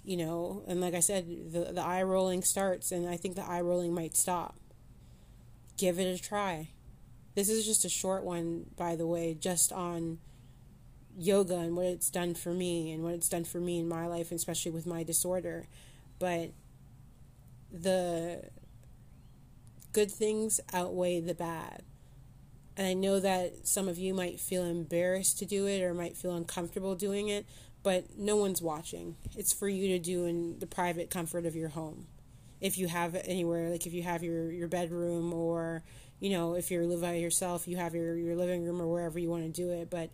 you 0.07 0.17
know, 0.17 0.63
and 0.69 0.81
like 0.81 0.95
I 0.95 1.01
said, 1.01 1.53
the 1.53 1.73
the 1.73 1.83
eye 1.83 2.05
rolling 2.05 2.43
starts, 2.43 2.93
and 2.93 3.09
I 3.09 3.17
think 3.17 3.35
the 3.35 3.45
eye 3.45 3.61
rolling 3.61 3.93
might 3.93 4.17
stop. 4.17 4.57
Give 5.77 5.99
it 5.99 6.05
a 6.05 6.23
try. 6.23 6.69
This 7.35 7.49
is 7.49 7.67
just 7.67 7.85
a 7.85 7.89
short 7.89 8.23
one, 8.23 8.67
by 8.77 8.95
the 8.95 9.07
way, 9.07 9.35
just 9.35 9.73
on 9.73 10.19
yoga 11.19 11.57
and 11.57 11.75
what 11.75 11.87
it's 11.87 12.09
done 12.09 12.35
for 12.35 12.51
me 12.55 12.93
and 12.93 13.03
what 13.03 13.15
it's 13.15 13.29
done 13.29 13.45
for 13.45 13.59
me 13.59 13.81
in 13.81 13.89
my 13.89 14.07
life, 14.07 14.31
especially 14.31 14.71
with 14.71 14.87
my 14.87 15.03
disorder. 15.03 15.67
But 16.21 16.53
the 17.73 18.45
good 19.93 20.11
things 20.11 20.61
outweigh 20.73 21.21
the 21.21 21.35
bad. 21.35 21.83
And 22.77 22.87
I 22.87 22.93
know 22.93 23.21
that 23.21 23.67
some 23.67 23.89
of 23.89 23.99
you 23.99 24.13
might 24.13 24.39
feel 24.39 24.65
embarrassed 24.65 25.39
to 25.39 25.47
do 25.47 25.67
it 25.67 25.83
or 25.83 25.95
might 25.95 26.17
feel 26.17 26.35
uncomfortable 26.35 26.95
doing 26.95 27.29
it, 27.29 27.47
but 27.83 28.19
no 28.19 28.37
one's 28.37 28.61
watching. 28.61 29.17
It's 29.37 29.53
for 29.53 29.69
you 29.69 29.89
to 29.89 29.99
do 29.99 30.27
in 30.27 30.59
the 30.59 30.67
private 30.67 31.09
comfort 31.09 31.47
of 31.47 31.57
your 31.57 31.71
home. 31.71 32.07
If 32.61 32.77
you 32.77 32.89
have 32.89 33.15
anywhere, 33.15 33.71
like 33.71 33.87
if 33.87 33.95
you 33.95 34.03
have 34.03 34.23
your, 34.23 34.51
your 34.51 34.69
bedroom 34.69 35.33
or, 35.33 35.85
you 36.21 36.31
know, 36.31 36.55
if 36.55 36.71
you 36.71 36.83
live 36.83 37.01
by 37.01 37.15
yourself, 37.15 37.67
you 37.67 37.77
have 37.77 37.95
your, 37.95 38.17
your 38.17 38.37
living 38.37 38.65
room 38.65 38.81
or 38.81 38.89
wherever 38.89 39.19
you 39.19 39.31
want 39.31 39.45
to 39.45 39.49
do 39.51 39.71
it. 39.71 39.89
But 39.89 40.11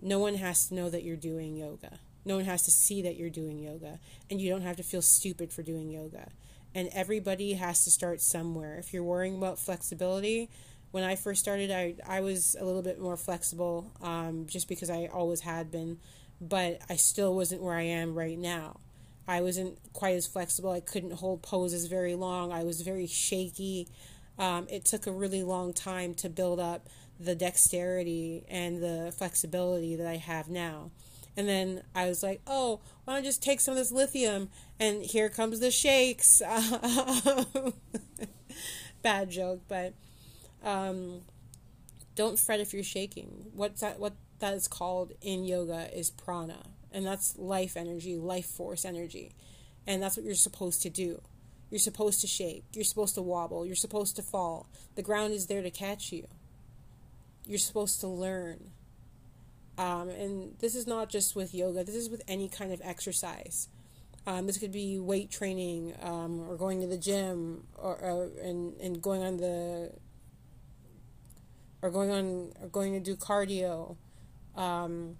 no 0.00 0.18
one 0.18 0.34
has 0.34 0.68
to 0.68 0.74
know 0.74 0.90
that 0.90 1.04
you're 1.04 1.16
doing 1.16 1.56
yoga. 1.56 2.00
No 2.24 2.36
one 2.36 2.44
has 2.46 2.64
to 2.64 2.70
see 2.70 3.02
that 3.02 3.16
you're 3.16 3.30
doing 3.30 3.58
yoga. 3.58 3.98
And 4.30 4.40
you 4.40 4.50
don't 4.50 4.62
have 4.62 4.76
to 4.76 4.82
feel 4.82 5.02
stupid 5.02 5.52
for 5.52 5.62
doing 5.62 5.90
yoga. 5.90 6.30
And 6.74 6.88
everybody 6.92 7.52
has 7.52 7.84
to 7.84 7.90
start 7.90 8.20
somewhere. 8.20 8.76
If 8.78 8.92
you're 8.92 9.04
worrying 9.04 9.36
about 9.36 9.58
flexibility, 9.58 10.50
when 10.94 11.02
I 11.02 11.16
first 11.16 11.40
started, 11.42 11.72
I, 11.72 11.96
I 12.06 12.20
was 12.20 12.54
a 12.58 12.64
little 12.64 12.80
bit 12.80 13.00
more 13.00 13.16
flexible 13.16 13.90
um, 14.00 14.46
just 14.46 14.68
because 14.68 14.90
I 14.90 15.08
always 15.12 15.40
had 15.40 15.70
been 15.70 15.98
but 16.40 16.80
I 16.88 16.96
still 16.96 17.34
wasn't 17.34 17.62
where 17.62 17.74
I 17.74 17.82
am 17.82 18.14
right 18.14 18.38
now. 18.38 18.80
I 19.26 19.40
wasn't 19.40 19.78
quite 19.92 20.16
as 20.16 20.26
flexible. 20.26 20.70
I 20.70 20.80
couldn't 20.80 21.14
hold 21.14 21.42
poses 21.42 21.86
very 21.86 22.14
long. 22.14 22.52
I 22.52 22.62
was 22.64 22.82
very 22.82 23.06
shaky. 23.06 23.88
Um, 24.38 24.66
it 24.70 24.84
took 24.84 25.06
a 25.06 25.12
really 25.12 25.42
long 25.42 25.72
time 25.72 26.14
to 26.14 26.28
build 26.28 26.60
up 26.60 26.88
the 27.18 27.34
dexterity 27.34 28.44
and 28.48 28.82
the 28.82 29.12
flexibility 29.16 29.96
that 29.96 30.06
I 30.06 30.16
have 30.16 30.48
now. 30.48 30.90
And 31.36 31.48
then 31.48 31.82
I 31.94 32.08
was 32.08 32.22
like, 32.22 32.42
oh, 32.46 32.80
why 33.04 33.14
don't 33.14 33.22
I 33.22 33.24
just 33.24 33.42
take 33.42 33.60
some 33.60 33.72
of 33.72 33.78
this 33.78 33.90
lithium? 33.90 34.50
And 34.78 35.02
here 35.02 35.28
comes 35.28 35.60
the 35.60 35.70
shakes. 35.70 36.42
Bad 39.02 39.30
joke, 39.30 39.62
but 39.68 39.94
um, 40.64 41.20
don't 42.16 42.38
fret 42.38 42.60
if 42.60 42.72
you're 42.72 42.82
shaking. 42.82 43.46
What's 43.52 43.80
that? 43.80 44.00
What 44.00 44.14
that 44.40 44.54
is 44.54 44.68
called 44.68 45.12
in 45.20 45.44
yoga 45.44 45.88
is 45.96 46.10
prana. 46.10 46.64
And 46.92 47.04
that's 47.04 47.36
life 47.38 47.76
energy, 47.76 48.16
life 48.16 48.46
force 48.46 48.84
energy. 48.84 49.32
And 49.86 50.02
that's 50.02 50.16
what 50.16 50.24
you're 50.24 50.34
supposed 50.34 50.82
to 50.82 50.90
do. 50.90 51.20
You're 51.70 51.78
supposed 51.78 52.20
to 52.20 52.26
shake. 52.26 52.64
You're 52.72 52.84
supposed 52.84 53.14
to 53.16 53.22
wobble. 53.22 53.66
You're 53.66 53.74
supposed 53.74 54.16
to 54.16 54.22
fall. 54.22 54.68
The 54.94 55.02
ground 55.02 55.32
is 55.32 55.46
there 55.46 55.62
to 55.62 55.70
catch 55.70 56.12
you. 56.12 56.28
You're 57.46 57.58
supposed 57.58 58.00
to 58.00 58.06
learn. 58.06 58.70
Um, 59.76 60.08
and 60.08 60.54
this 60.60 60.74
is 60.74 60.86
not 60.86 61.08
just 61.08 61.34
with 61.34 61.52
yoga, 61.52 61.82
this 61.82 61.96
is 61.96 62.08
with 62.08 62.22
any 62.28 62.48
kind 62.48 62.72
of 62.72 62.80
exercise. 62.84 63.68
Um, 64.26 64.46
this 64.46 64.56
could 64.56 64.72
be 64.72 64.98
weight 64.98 65.30
training 65.30 65.94
um, 66.00 66.48
or 66.48 66.56
going 66.56 66.80
to 66.80 66.86
the 66.86 66.96
gym 66.96 67.64
or, 67.76 67.96
or, 67.96 68.30
and, 68.42 68.74
and 68.80 69.02
going 69.02 69.22
on 69.22 69.36
the 69.38 69.90
or 71.84 71.90
going 71.90 72.10
on 72.10 72.52
or 72.62 72.68
going 72.68 72.94
to 72.94 73.00
do 73.00 73.14
cardio 73.14 73.96
um, 74.56 75.16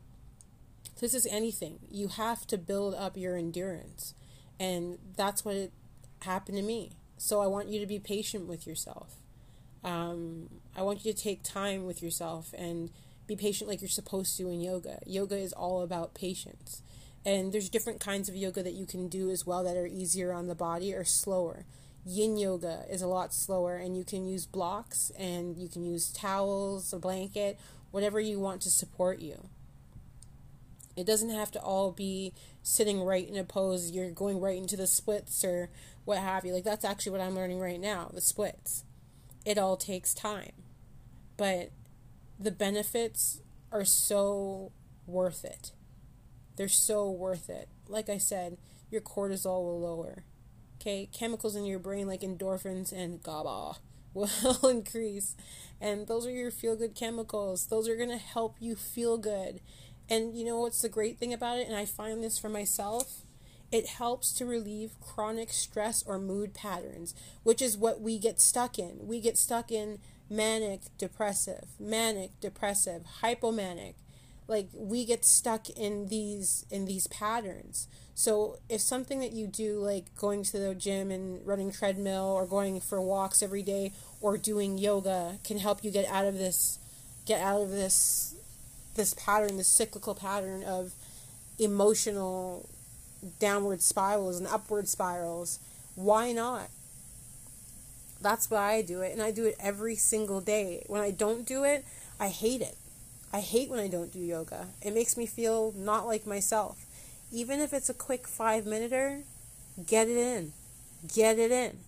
this 1.01 1.15
is 1.15 1.27
anything. 1.27 1.81
You 1.91 2.09
have 2.09 2.47
to 2.47 2.59
build 2.59 2.95
up 2.95 3.17
your 3.17 3.37
endurance. 3.37 4.15
And 4.59 4.99
that's 5.17 5.45
what 5.45 5.71
happened 6.23 6.57
to 6.57 6.63
me. 6.63 6.93
So 7.19 7.41
I 7.41 7.47
want 7.47 7.69
you 7.69 7.81
to 7.81 7.87
be 7.87 7.99
patient 7.99 8.47
with 8.47 8.67
yourself. 8.67 9.17
Um, 9.83 10.49
I 10.77 10.83
want 10.83 11.05
you 11.05 11.13
to 11.13 11.19
take 11.19 11.43
time 11.43 11.85
with 11.85 12.03
yourself 12.03 12.55
and 12.57 12.91
be 13.27 13.37
patient 13.37 13.69
like 13.69 13.81
you're 13.81 13.89
supposed 13.89 14.37
to 14.39 14.49
in 14.49 14.61
yoga. 14.61 15.01
Yoga 15.07 15.37
is 15.37 15.53
all 15.53 15.83
about 15.83 16.15
patience. 16.15 16.83
And 17.27 17.53
there's 17.53 17.69
different 17.69 18.01
kinds 18.01 18.29
of 18.29 18.37
yoga 18.37 18.63
that 18.63 18.75
you 18.75 18.87
can 18.87 19.09
do 19.09 19.31
as 19.31 19.47
well 19.47 19.65
that 19.65 19.77
are 19.77 19.87
easier 19.87 20.33
on 20.33 20.47
the 20.47 20.55
body 20.55 20.95
or 20.95 21.05
slower. 21.05 21.65
Yin 22.07 22.37
yoga 22.37 22.85
is 22.91 23.01
a 23.01 23.07
lot 23.07 23.33
slower, 23.33 23.77
and 23.77 23.97
you 23.97 24.05
can 24.05 24.27
use 24.27 24.47
blocks 24.47 25.11
and 25.19 25.57
you 25.57 25.69
can 25.69 25.85
use 25.85 26.13
towels, 26.13 26.93
a 26.93 26.99
blanket, 26.99 27.59
whatever 27.91 28.21
you 28.21 28.39
want 28.39 28.61
to 28.63 28.71
support 28.71 29.21
you. 29.21 29.49
It 30.97 31.07
doesn't 31.07 31.31
have 31.31 31.51
to 31.53 31.61
all 31.61 31.93
be 31.93 32.35
sitting 32.63 33.01
right 33.01 33.29
in 33.29 33.37
a 33.37 33.45
pose, 33.45 33.91
you're 33.91 34.11
going 34.11 34.41
right 34.41 34.57
into 34.57 34.77
the 34.77 34.87
splits 34.87 35.45
or 35.45 35.71
what 36.05 36.19
have 36.19 36.45
you. 36.45 36.53
Like, 36.53 36.65
that's 36.65 36.85
actually 36.85 37.13
what 37.13 37.21
I'm 37.21 37.35
learning 37.35 37.59
right 37.59 37.81
now 37.81 38.11
the 38.13 38.21
splits. 38.21 38.85
It 39.45 39.59
all 39.59 39.77
takes 39.77 40.15
time. 40.15 40.53
But 41.37 41.71
the 42.39 42.51
benefits 42.51 43.41
are 43.73 43.85
so 43.85 44.73
worth 45.07 45.45
it. 45.45 45.73
They're 46.57 46.69
so 46.69 47.11
worth 47.11 47.51
it. 47.51 47.69
Like 47.89 48.09
I 48.09 48.19
said, 48.19 48.57
your 48.91 49.01
cortisol 49.01 49.63
will 49.65 49.81
lower. 49.81 50.25
Okay, 50.87 51.09
chemicals 51.11 51.57
in 51.57 51.65
your 51.65 51.79
brain 51.79 52.07
like 52.07 52.21
endorphins 52.21 52.93
and 52.93 53.23
GABA 53.23 53.77
will 54.15 54.69
increase. 54.69 55.35
And 55.81 56.07
those 56.07 56.27
are 56.27 56.31
your 56.31 56.51
feel 56.51 56.77
good 56.77 56.95
chemicals. 56.95 57.69
Those 57.69 57.89
are 57.89 57.97
going 57.97 58.11
to 58.11 58.19
help 58.19 58.57
you 58.61 58.77
feel 58.77 59.17
good. 59.17 59.61
And 60.11 60.37
you 60.37 60.45
know 60.45 60.61
what's 60.61 60.83
the 60.83 60.91
great 60.91 61.19
thing 61.19 61.33
about 61.33 61.57
it? 61.57 61.67
And 61.67 61.75
I 61.75 61.87
find 61.87 62.23
this 62.23 62.39
for 62.39 62.51
myself 62.51 63.23
it 63.73 63.87
helps 63.89 64.33
to 64.35 64.45
relieve 64.45 65.01
chronic 65.01 65.51
stress 65.53 66.05
or 66.07 66.19
mood 66.19 66.55
patterns, 66.55 67.13
which 67.43 67.61
is 67.61 67.77
what 67.77 68.01
we 68.01 68.21
get 68.21 68.41
stuck 68.41 68.79
in. 68.79 69.09
We 69.09 69.21
get 69.21 69.37
stuck 69.37 69.73
in 69.73 69.99
manic, 70.31 70.83
depressive, 70.97 71.65
manic, 71.81 72.39
depressive, 72.41 73.03
hypomanic. 73.23 73.95
Like 74.47 74.69
we 74.75 75.05
get 75.05 75.25
stuck 75.25 75.71
in 75.71 76.07
these 76.07 76.67
in 76.71 76.85
these 76.85 77.07
patterns. 77.09 77.89
So 78.15 78.59
if 78.69 78.81
something 78.81 79.19
that 79.21 79.33
you 79.33 79.47
do 79.47 79.79
like 79.79 80.15
going 80.17 80.45
to 80.45 80.59
the 80.59 80.75
gym 80.75 81.11
and 81.11 81.45
running 81.47 81.73
treadmill 81.73 82.27
or 82.27 82.47
going 82.47 82.81
for 82.81 83.01
walks 83.01 83.43
every 83.43 83.63
day 83.63 83.93
or 84.21 84.37
doing 84.37 84.79
yoga 84.79 85.39
can 85.43 85.59
help 85.59 85.83
you 85.83 85.91
get 85.91 86.07
out 86.07 86.25
of 86.25 86.39
this 86.39 86.79
get 87.27 87.41
out 87.41 87.61
of 87.61 87.71
this 87.71 88.37
this 88.95 89.15
pattern, 89.15 89.57
this 89.57 89.69
cyclical 89.69 90.15
pattern 90.15 90.63
of 90.63 90.93
emotional 91.59 92.69
downward 93.39 93.83
spirals 93.83 94.39
and 94.39 94.47
upward 94.47 94.89
spirals. 94.89 95.59
Why 95.95 96.33
not? 96.33 96.69
That's 98.21 98.51
why 98.51 98.75
I 98.75 98.83
do 98.83 99.01
it, 99.03 99.13
and 99.13 99.23
I 99.23 99.31
do 99.31 99.45
it 99.45 99.57
every 99.61 99.97
single 99.97 100.41
day. 100.41 100.85
When 100.87 101.01
I 101.01 101.11
don't 101.11 101.47
do 101.47 101.65
it, 101.65 101.85
I 102.19 102.29
hate 102.29 102.63
it. 102.63 102.77
I 103.33 103.41
hate 103.41 103.69
when 103.69 103.81
I 103.81 103.89
don't 103.89 104.13
do 104.13 104.19
yoga. 104.19 104.69
It 104.81 104.95
makes 104.95 105.17
me 105.17 105.27
feel 105.27 105.73
not 105.77 106.07
like 106.07 106.27
myself. 106.27 106.84
Even 107.31 107.61
if 107.61 107.73
it's 107.73 107.91
a 107.91 107.95
quick 107.95 108.27
five 108.27 108.67
minuter, 108.67 109.25
get 109.87 110.09
it 110.09 110.17
in. 110.17 110.53
Get 111.13 111.39
it 111.39 111.51
in. 111.51 111.79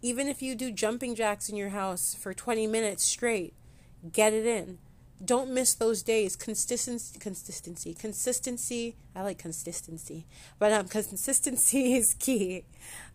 Even 0.00 0.28
if 0.28 0.42
you 0.42 0.54
do 0.54 0.70
jumping 0.70 1.14
jacks 1.14 1.48
in 1.48 1.56
your 1.56 1.70
house 1.70 2.14
for 2.14 2.34
20 2.34 2.66
minutes 2.66 3.04
straight, 3.04 3.54
get 4.12 4.32
it 4.32 4.46
in 4.46 4.78
don't 5.24 5.50
miss 5.50 5.74
those 5.74 6.02
days. 6.02 6.36
Consistency, 6.36 7.18
consistency, 7.18 7.94
consistency. 7.94 8.96
I 9.14 9.22
like 9.22 9.38
consistency, 9.38 10.26
but 10.58 10.72
um, 10.72 10.88
consistency 10.88 11.94
is 11.96 12.14
key. 12.14 12.64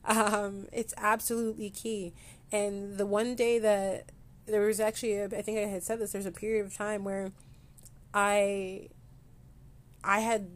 Um, 0.05 0.67
it's 0.71 0.93
absolutely 0.97 1.69
key. 1.69 2.13
And 2.51 2.97
the 2.97 3.05
one 3.05 3.35
day 3.35 3.59
that 3.59 4.11
there 4.45 4.61
was 4.61 4.79
actually, 4.79 5.15
a, 5.15 5.25
I 5.25 5.41
think 5.41 5.57
I 5.57 5.65
had 5.65 5.83
said 5.83 5.99
this. 5.99 6.13
There's 6.13 6.25
a 6.25 6.31
period 6.31 6.65
of 6.65 6.75
time 6.75 7.03
where 7.03 7.31
I, 8.13 8.87
I 10.03 10.19
had 10.19 10.47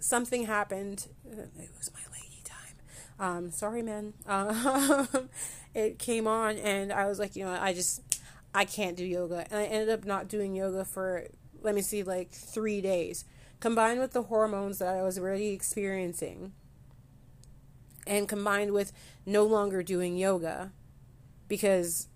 something 0.00 0.46
happened. 0.46 1.06
It 1.24 1.70
was 1.78 1.90
my 1.92 2.00
lady 2.12 2.42
time. 2.44 2.74
Um, 3.18 3.50
sorry, 3.50 3.82
man. 3.82 4.14
Um, 4.26 5.28
it 5.74 5.98
came 5.98 6.26
on, 6.26 6.56
and 6.56 6.92
I 6.92 7.06
was 7.06 7.18
like, 7.18 7.36
you 7.36 7.44
know, 7.44 7.56
I 7.58 7.72
just 7.72 8.02
I 8.54 8.64
can't 8.64 8.96
do 8.96 9.04
yoga. 9.04 9.46
And 9.50 9.60
I 9.60 9.64
ended 9.64 9.90
up 9.90 10.04
not 10.04 10.28
doing 10.28 10.54
yoga 10.54 10.84
for, 10.84 11.26
let 11.62 11.74
me 11.74 11.82
see, 11.82 12.02
like 12.02 12.30
three 12.32 12.80
days. 12.80 13.24
Combined 13.60 14.00
with 14.00 14.12
the 14.12 14.22
hormones 14.22 14.78
that 14.78 14.88
I 14.88 15.02
was 15.02 15.18
already 15.18 15.48
experiencing, 15.48 16.52
and 18.06 18.26
combined 18.28 18.72
with 18.72 18.92
no 19.26 19.44
longer 19.44 19.82
doing 19.82 20.16
yoga 20.16 20.72
because 21.46 22.08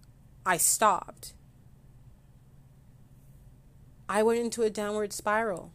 I 0.46 0.56
stopped, 0.56 1.34
I 4.08 4.22
went 4.22 4.40
into 4.40 4.62
a 4.62 4.70
downward 4.70 5.12
spiral. 5.12 5.70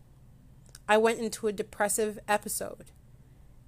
I 0.90 0.98
went 0.98 1.20
into 1.20 1.46
a 1.48 1.54
depressive 1.54 2.18
episode. 2.28 2.86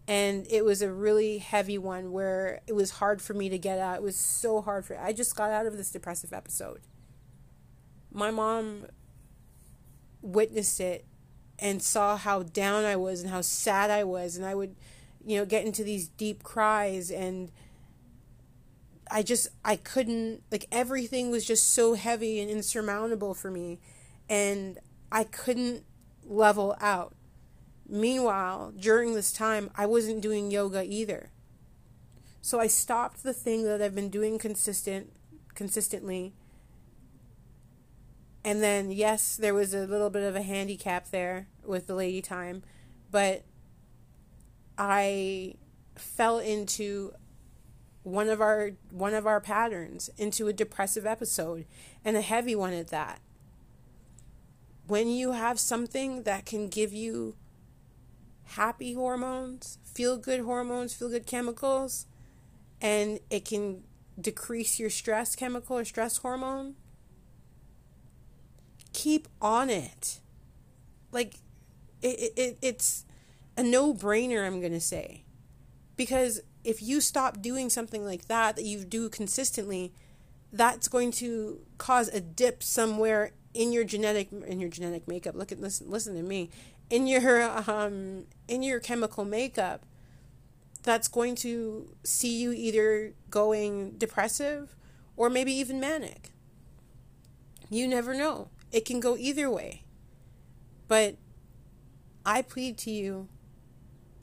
And 0.07 0.47
it 0.49 0.65
was 0.65 0.81
a 0.81 0.91
really 0.91 1.37
heavy 1.37 1.77
one 1.77 2.11
where 2.11 2.61
it 2.65 2.73
was 2.73 2.91
hard 2.91 3.21
for 3.21 3.35
me 3.35 3.47
to 3.49 3.59
get 3.59 3.77
out. 3.77 3.97
It 3.97 4.01
was 4.01 4.15
so 4.15 4.59
hard 4.59 4.83
for 4.83 4.99
I 4.99 5.13
just 5.13 5.35
got 5.35 5.51
out 5.51 5.67
of 5.67 5.77
this 5.77 5.91
depressive 5.91 6.33
episode. 6.33 6.81
My 8.11 8.31
mom 8.31 8.87
witnessed 10.23 10.79
it 10.79 11.05
and 11.59 11.81
saw 11.81 12.17
how 12.17 12.41
down 12.41 12.83
I 12.83 12.95
was 12.95 13.21
and 13.21 13.29
how 13.29 13.41
sad 13.41 13.91
I 13.91 14.03
was 14.03 14.35
and 14.35 14.45
I 14.45 14.55
would 14.55 14.75
you 15.23 15.37
know 15.37 15.45
get 15.45 15.65
into 15.65 15.83
these 15.83 16.07
deep 16.07 16.43
cries 16.43 17.11
and 17.11 17.51
I 19.09 19.21
just 19.21 19.47
I 19.63 19.75
couldn't 19.75 20.43
like 20.51 20.65
everything 20.71 21.29
was 21.29 21.45
just 21.45 21.71
so 21.71 21.93
heavy 21.93 22.39
and 22.39 22.49
insurmountable 22.49 23.33
for 23.33 23.51
me 23.51 23.79
and 24.27 24.79
I 25.11 25.23
couldn't 25.23 25.85
level 26.25 26.75
out. 26.79 27.15
Meanwhile, 27.87 28.73
during 28.79 29.15
this 29.15 29.33
time, 29.33 29.69
I 29.75 29.85
wasn't 29.85 30.21
doing 30.21 30.51
yoga 30.51 30.83
either. 30.83 31.31
So 32.41 32.59
I 32.59 32.67
stopped 32.67 33.23
the 33.23 33.33
thing 33.33 33.63
that 33.65 33.81
I've 33.81 33.95
been 33.95 34.09
doing 34.09 34.39
consistent 34.39 35.11
consistently. 35.53 36.33
And 38.43 38.63
then 38.63 38.91
yes, 38.91 39.35
there 39.35 39.53
was 39.53 39.73
a 39.73 39.85
little 39.85 40.09
bit 40.09 40.23
of 40.23 40.35
a 40.35 40.41
handicap 40.41 41.11
there 41.11 41.47
with 41.63 41.87
the 41.87 41.93
lady 41.93 42.21
time, 42.21 42.63
but 43.11 43.43
I 44.77 45.55
fell 45.95 46.39
into 46.39 47.13
one 48.03 48.29
of 48.29 48.41
our 48.41 48.71
one 48.89 49.13
of 49.13 49.27
our 49.27 49.39
patterns 49.39 50.09
into 50.17 50.47
a 50.47 50.53
depressive 50.53 51.05
episode 51.05 51.65
and 52.03 52.17
a 52.17 52.21
heavy 52.21 52.55
one 52.55 52.73
at 52.73 52.87
that. 52.87 53.19
When 54.91 55.07
you 55.07 55.31
have 55.31 55.57
something 55.57 56.23
that 56.23 56.45
can 56.45 56.67
give 56.67 56.91
you 56.91 57.37
happy 58.43 58.93
hormones, 58.93 59.77
feel 59.85 60.17
good 60.17 60.41
hormones, 60.41 60.93
feel 60.93 61.07
good 61.07 61.25
chemicals, 61.25 62.07
and 62.81 63.21
it 63.29 63.45
can 63.45 63.83
decrease 64.19 64.81
your 64.81 64.89
stress 64.89 65.33
chemical 65.33 65.77
or 65.77 65.85
stress 65.85 66.17
hormone. 66.17 66.75
Keep 68.91 69.29
on 69.41 69.69
it. 69.69 70.19
Like, 71.13 71.35
it, 72.01 72.33
it, 72.35 72.57
it's 72.61 73.05
a 73.55 73.63
no 73.63 73.93
brainer, 73.93 74.45
I'm 74.45 74.59
going 74.59 74.73
to 74.73 74.81
say. 74.81 75.23
Because 75.95 76.41
if 76.65 76.81
you 76.81 76.99
stop 76.99 77.41
doing 77.41 77.69
something 77.69 78.03
like 78.03 78.27
that, 78.27 78.57
that 78.57 78.65
you 78.65 78.83
do 78.83 79.07
consistently, 79.07 79.93
that's 80.51 80.89
going 80.89 81.11
to 81.11 81.61
cause 81.77 82.09
a 82.09 82.19
dip 82.19 82.61
somewhere 82.61 83.31
in 83.53 83.71
your 83.71 83.83
genetic 83.83 84.29
in 84.47 84.59
your 84.59 84.69
genetic 84.69 85.07
makeup. 85.07 85.35
Look 85.35 85.51
at 85.51 85.59
listen 85.59 85.89
listen 85.89 86.15
to 86.15 86.23
me 86.23 86.49
in 86.89 87.07
your 87.07 87.41
um, 87.69 88.25
in 88.47 88.63
your 88.63 88.79
chemical 88.79 89.25
makeup 89.25 89.85
that's 90.83 91.07
going 91.07 91.35
to 91.35 91.95
see 92.03 92.41
you 92.41 92.51
either 92.51 93.13
going 93.29 93.91
depressive 93.97 94.75
or 95.15 95.29
maybe 95.29 95.51
even 95.53 95.79
manic. 95.79 96.31
You 97.69 97.87
never 97.87 98.15
know. 98.15 98.49
It 98.71 98.85
can 98.85 98.99
go 98.99 99.15
either 99.17 99.49
way. 99.49 99.83
But 100.87 101.17
I 102.25 102.41
plead 102.41 102.77
to 102.79 102.91
you 102.91 103.29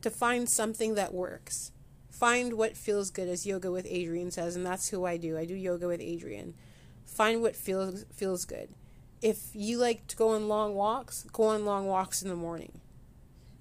to 0.03 0.11
find 0.11 0.49
something 0.49 0.95
that 0.97 1.15
works. 1.15 1.73
Find 2.11 2.55
what 2.55 2.77
feels 2.77 3.11
good, 3.11 3.29
as 3.29 3.47
Yoga 3.47 3.71
with 3.71 3.87
Adriene 3.87 4.33
says, 4.33 4.57
and 4.57 4.67
that's 4.67 4.89
who 4.89 5.05
I 5.05 5.17
do. 5.17 5.39
I 5.39 5.45
do 5.45 5.55
yoga 5.55 5.87
with 5.87 6.01
Adriene. 6.01 6.55
Find 7.07 7.41
what 7.41 7.55
feels 7.55 8.05
feels 8.13 8.45
good 8.45 8.69
if 9.23 9.51
you 9.55 9.79
like 9.79 10.07
to 10.09 10.17
go 10.17 10.31
on 10.31 10.49
long 10.49 10.75
walks, 10.75 11.25
go 11.33 11.45
on 11.45 11.65
long 11.65 11.87
walks 11.87 12.23
in 12.23 12.29
the 12.29 12.37
morning. 12.37 12.81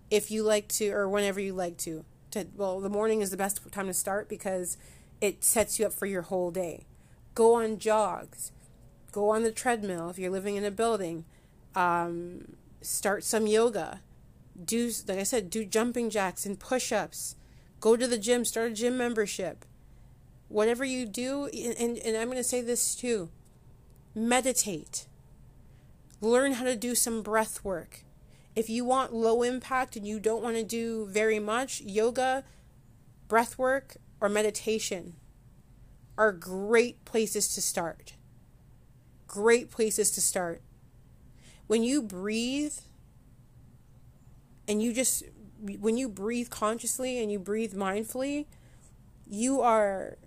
If 0.10 0.32
you 0.32 0.43
like 0.43 0.67
to, 0.70 0.89
or 0.91 1.10
whenever 1.10 1.39
you 1.39 1.54
like 1.54 1.78
to, 1.80 2.06
to 2.32 2.48
well, 2.56 2.80
the 2.80 2.89
morning 2.89 3.22
is 3.22 3.32
the 3.32 3.38
best 3.38 3.60
time 3.72 3.88
to 3.88 3.93
start 3.93 4.30
because 4.30 4.78
it 5.20 5.43
sets 5.43 5.80
you 5.80 5.86
up 5.86 5.93
for 5.93 6.06
your 6.06 6.24
whole 6.24 6.52
day. 6.52 6.86
Go 7.34 7.56
on 7.56 7.78
jogs, 7.78 8.52
go 9.12 9.30
on 9.30 9.43
the 9.43 9.52
treadmill 9.52 10.10
if 10.10 10.20
you're 10.20 10.32
living 10.32 10.56
in 10.56 10.63
a 10.63 10.72
building. 10.72 11.26
Um, 11.76 12.56
start 12.82 13.24
some 13.24 13.48
yoga. 13.48 14.02
Do 14.63 14.91
like 15.08 15.20
I 15.20 15.24
said, 15.24 15.50
do 15.50 15.65
jumping 15.65 16.10
jacks 16.10 16.46
and 16.46 16.60
push-ups. 16.60 17.36
Go 17.80 17.96
to 17.96 18.08
the 18.08 18.17
gym. 18.17 18.46
Start 18.46 18.72
a 18.72 18.74
gym 18.74 18.98
membership. 18.98 19.65
Whatever 20.48 20.86
you 20.86 21.06
do, 21.06 21.46
and, 21.48 21.76
and, 21.78 21.98
and 21.98 22.17
I'm 22.17 22.28
going 22.28 22.38
to 22.38 22.43
say 22.43 22.62
this 22.62 22.96
too. 22.96 23.30
Meditate 24.15 25.08
Learn 26.19 26.53
how 26.53 26.65
to 26.65 26.75
do 26.75 26.95
some 26.95 27.21
breath 27.21 27.63
work. 27.63 28.03
If 28.56 28.69
you 28.69 28.84
want 28.86 29.13
low 29.13 29.43
impact 29.43 29.95
and 29.95 30.08
you 30.08 30.19
don't 30.19 30.41
want 30.41 30.56
to 30.56 30.63
do 30.63 31.06
very 31.06 31.39
much, 31.39 31.82
yoga, 31.82 32.43
breath 33.27 33.58
work, 33.58 33.97
or 34.19 34.30
meditation 34.30 35.15
are 36.17 36.32
great 36.32 37.06
places 37.06 37.53
to 37.53 37.62
start. 37.62 38.13
Great 39.27 39.69
places 39.69 40.10
to 40.12 40.21
start. 40.21 40.62
When 41.67 41.84
you 41.84 42.01
breathe 42.01 42.73
and 44.67 44.82
you 44.82 44.91
just, 44.91 45.23
when 45.60 45.97
you 45.97 46.10
breathe 46.10 46.49
consciously 46.49 47.21
and 47.21 47.32
you 47.32 47.38
breathe 47.38 47.75
mindfully, 47.75 48.45
you 49.30 49.62
are 49.62 50.17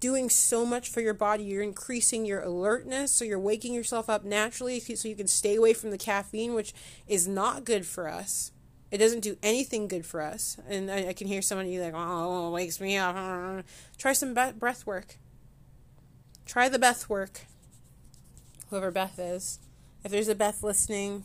doing 0.00 0.28
so 0.30 0.64
much 0.66 0.88
for 0.88 1.00
your 1.00 1.14
body. 1.14 1.44
You're 1.44 1.62
increasing 1.62 2.24
your 2.24 2.40
alertness, 2.40 3.12
so 3.12 3.24
you're 3.24 3.38
waking 3.38 3.74
yourself 3.74 4.08
up 4.10 4.24
naturally 4.24 4.80
so 4.80 5.08
you 5.08 5.16
can 5.16 5.26
stay 5.26 5.56
away 5.56 5.72
from 5.72 5.90
the 5.90 5.98
caffeine, 5.98 6.54
which 6.54 6.74
is 7.06 7.26
not 7.26 7.64
good 7.64 7.86
for 7.86 8.08
us. 8.08 8.52
It 8.90 8.98
doesn't 8.98 9.20
do 9.20 9.36
anything 9.42 9.86
good 9.86 10.06
for 10.06 10.22
us. 10.22 10.56
And 10.68 10.90
I, 10.90 11.08
I 11.08 11.12
can 11.12 11.26
hear 11.26 11.42
somebody 11.42 11.78
like, 11.78 11.94
oh, 11.94 12.50
wakes 12.50 12.80
me 12.80 12.96
up. 12.96 13.64
Try 13.98 14.12
some 14.12 14.34
breath 14.34 14.86
work. 14.86 15.16
try 16.46 16.68
the 16.68 16.78
Beth 16.78 17.08
work. 17.08 17.40
Whoever 18.70 18.90
Beth 18.90 19.18
is. 19.18 19.58
If 20.04 20.10
there's 20.10 20.28
a 20.28 20.34
Beth 20.34 20.62
listening, 20.62 21.24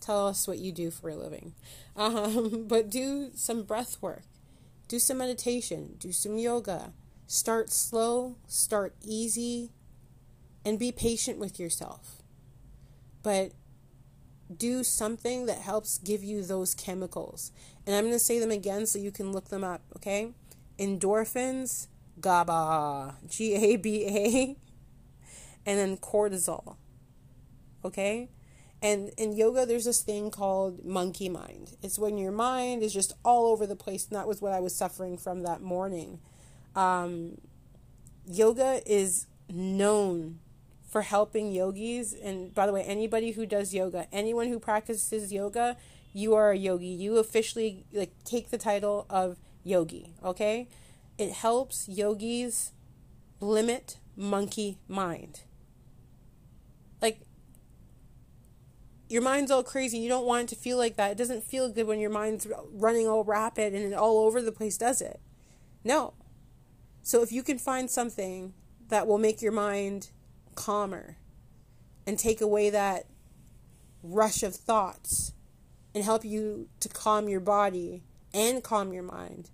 tell 0.00 0.26
us 0.26 0.48
what 0.48 0.58
you 0.58 0.72
do 0.72 0.90
for 0.90 1.10
a 1.10 1.16
living. 1.16 1.54
Um, 1.96 2.64
but 2.68 2.90
do 2.90 3.30
some 3.34 3.62
breath 3.62 3.96
work, 4.00 4.22
do 4.88 4.98
some 4.98 5.18
meditation, 5.18 5.96
do 5.98 6.12
some 6.12 6.36
yoga. 6.36 6.92
Start 7.32 7.70
slow, 7.70 8.34
start 8.48 8.92
easy, 9.04 9.70
and 10.64 10.80
be 10.80 10.90
patient 10.90 11.38
with 11.38 11.60
yourself. 11.60 12.24
But 13.22 13.52
do 14.52 14.82
something 14.82 15.46
that 15.46 15.58
helps 15.58 15.98
give 15.98 16.24
you 16.24 16.42
those 16.42 16.74
chemicals. 16.74 17.52
And 17.86 17.94
I'm 17.94 18.02
going 18.02 18.16
to 18.16 18.18
say 18.18 18.40
them 18.40 18.50
again 18.50 18.84
so 18.84 18.98
you 18.98 19.12
can 19.12 19.30
look 19.30 19.48
them 19.48 19.62
up, 19.62 19.80
okay? 19.94 20.32
Endorphins, 20.76 21.86
GABA, 22.20 23.18
G 23.28 23.54
A 23.54 23.76
B 23.76 24.06
A, 24.08 24.56
and 25.64 25.78
then 25.78 25.98
cortisol, 25.98 26.78
okay? 27.84 28.28
And 28.82 29.12
in 29.16 29.36
yoga, 29.36 29.66
there's 29.66 29.84
this 29.84 30.02
thing 30.02 30.32
called 30.32 30.84
monkey 30.84 31.28
mind. 31.28 31.76
It's 31.80 31.96
when 31.96 32.18
your 32.18 32.32
mind 32.32 32.82
is 32.82 32.92
just 32.92 33.12
all 33.24 33.46
over 33.52 33.68
the 33.68 33.76
place. 33.76 34.08
And 34.08 34.16
that 34.16 34.26
was 34.26 34.42
what 34.42 34.52
I 34.52 34.58
was 34.58 34.74
suffering 34.74 35.16
from 35.16 35.44
that 35.44 35.62
morning. 35.62 36.18
Um, 36.74 37.38
yoga 38.26 38.80
is 38.86 39.26
known 39.48 40.38
for 40.88 41.02
helping 41.02 41.52
yogis. 41.52 42.12
And 42.12 42.54
by 42.54 42.66
the 42.66 42.72
way, 42.72 42.82
anybody 42.82 43.32
who 43.32 43.46
does 43.46 43.72
yoga, 43.72 44.06
anyone 44.12 44.48
who 44.48 44.58
practices 44.58 45.32
yoga, 45.32 45.76
you 46.12 46.34
are 46.34 46.50
a 46.50 46.56
yogi. 46.56 46.86
You 46.86 47.18
officially 47.18 47.84
like 47.92 48.12
take 48.24 48.50
the 48.50 48.58
title 48.58 49.06
of 49.08 49.36
yogi, 49.62 50.14
okay? 50.24 50.68
It 51.18 51.32
helps 51.32 51.88
yogis 51.88 52.72
limit 53.40 53.98
monkey 54.16 54.78
mind. 54.88 55.42
Like 57.00 57.20
your 59.08 59.22
mind's 59.22 59.50
all 59.50 59.62
crazy. 59.62 59.98
You 59.98 60.08
don't 60.08 60.26
want 60.26 60.44
it 60.44 60.54
to 60.54 60.60
feel 60.60 60.76
like 60.76 60.96
that. 60.96 61.12
It 61.12 61.18
doesn't 61.18 61.44
feel 61.44 61.68
good 61.68 61.86
when 61.86 62.00
your 62.00 62.10
mind's 62.10 62.46
running 62.72 63.08
all 63.08 63.24
rapid 63.24 63.74
and 63.74 63.94
all 63.94 64.18
over 64.18 64.42
the 64.42 64.52
place, 64.52 64.76
does 64.76 65.00
it? 65.00 65.20
No. 65.84 66.14
So 67.02 67.22
if 67.22 67.32
you 67.32 67.42
can 67.42 67.58
find 67.58 67.90
something 67.90 68.54
that 68.88 69.06
will 69.06 69.18
make 69.18 69.40
your 69.40 69.52
mind 69.52 70.10
calmer 70.54 71.16
and 72.06 72.18
take 72.18 72.40
away 72.40 72.70
that 72.70 73.06
rush 74.02 74.42
of 74.42 74.54
thoughts 74.54 75.32
and 75.94 76.04
help 76.04 76.24
you 76.24 76.68
to 76.80 76.88
calm 76.88 77.28
your 77.28 77.40
body 77.40 78.02
and 78.32 78.62
calm 78.62 78.92
your 78.92 79.02
mind, 79.02 79.50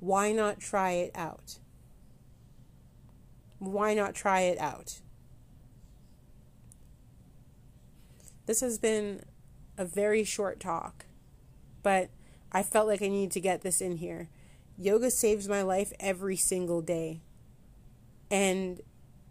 why 0.00 0.32
not 0.32 0.60
try 0.60 0.92
it 0.92 1.10
out? 1.14 1.58
Why 3.58 3.94
not 3.94 4.14
try 4.14 4.42
it 4.42 4.58
out? 4.58 5.00
This 8.46 8.60
has 8.60 8.78
been 8.78 9.22
a 9.76 9.84
very 9.84 10.24
short 10.24 10.60
talk, 10.60 11.06
but 11.82 12.10
I 12.52 12.62
felt 12.62 12.86
like 12.86 13.02
I 13.02 13.08
needed 13.08 13.32
to 13.32 13.40
get 13.40 13.62
this 13.62 13.80
in 13.80 13.96
here. 13.96 14.28
Yoga 14.78 15.10
saves 15.10 15.48
my 15.48 15.62
life 15.62 15.92
every 15.98 16.36
single 16.36 16.82
day. 16.82 17.20
And 18.30 18.80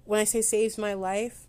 when 0.03 0.19
I 0.19 0.23
say 0.23 0.41
saves 0.41 0.77
my 0.77 0.93
life, 0.93 1.47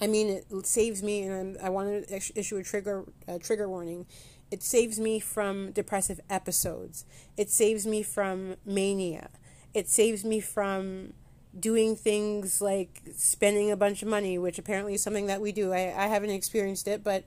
I 0.00 0.06
mean 0.06 0.28
it 0.28 0.66
saves 0.66 1.02
me, 1.02 1.22
and 1.22 1.58
I'm, 1.58 1.66
i 1.66 1.68
want 1.68 2.08
to 2.08 2.14
issue 2.34 2.56
a 2.56 2.62
trigger 2.62 3.04
a 3.28 3.38
trigger 3.38 3.68
warning. 3.68 4.06
It 4.50 4.62
saves 4.62 4.98
me 4.98 5.20
from 5.20 5.72
depressive 5.72 6.20
episodes. 6.28 7.04
It 7.36 7.50
saves 7.50 7.86
me 7.86 8.02
from 8.02 8.56
mania. 8.64 9.30
It 9.74 9.88
saves 9.88 10.24
me 10.24 10.40
from 10.40 11.12
doing 11.58 11.96
things 11.96 12.60
like 12.60 13.02
spending 13.14 13.70
a 13.70 13.76
bunch 13.76 14.02
of 14.02 14.08
money, 14.08 14.38
which 14.38 14.58
apparently 14.58 14.94
is 14.94 15.02
something 15.02 15.26
that 15.26 15.40
we 15.40 15.52
do. 15.52 15.72
I, 15.72 15.94
I 15.96 16.06
haven't 16.06 16.30
experienced 16.30 16.88
it, 16.88 17.04
but 17.04 17.24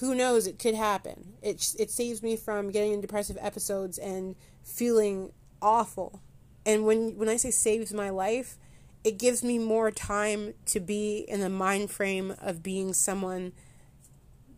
who 0.00 0.14
knows? 0.14 0.46
It 0.46 0.58
could 0.58 0.74
happen. 0.74 1.34
It, 1.42 1.74
it 1.78 1.90
saves 1.90 2.22
me 2.22 2.36
from 2.36 2.70
getting 2.70 2.92
in 2.92 3.00
depressive 3.00 3.38
episodes 3.40 3.98
and 3.98 4.36
feeling 4.62 5.32
awful. 5.60 6.22
And 6.64 6.84
when, 6.84 7.16
when 7.16 7.28
I 7.28 7.36
say 7.36 7.50
saves 7.50 7.92
my 7.92 8.10
life, 8.10 8.56
it 9.04 9.18
gives 9.18 9.42
me 9.42 9.58
more 9.58 9.90
time 9.90 10.54
to 10.66 10.80
be 10.80 11.24
in 11.28 11.40
the 11.40 11.48
mind 11.48 11.90
frame 11.90 12.34
of 12.40 12.62
being 12.62 12.92
someone, 12.92 13.52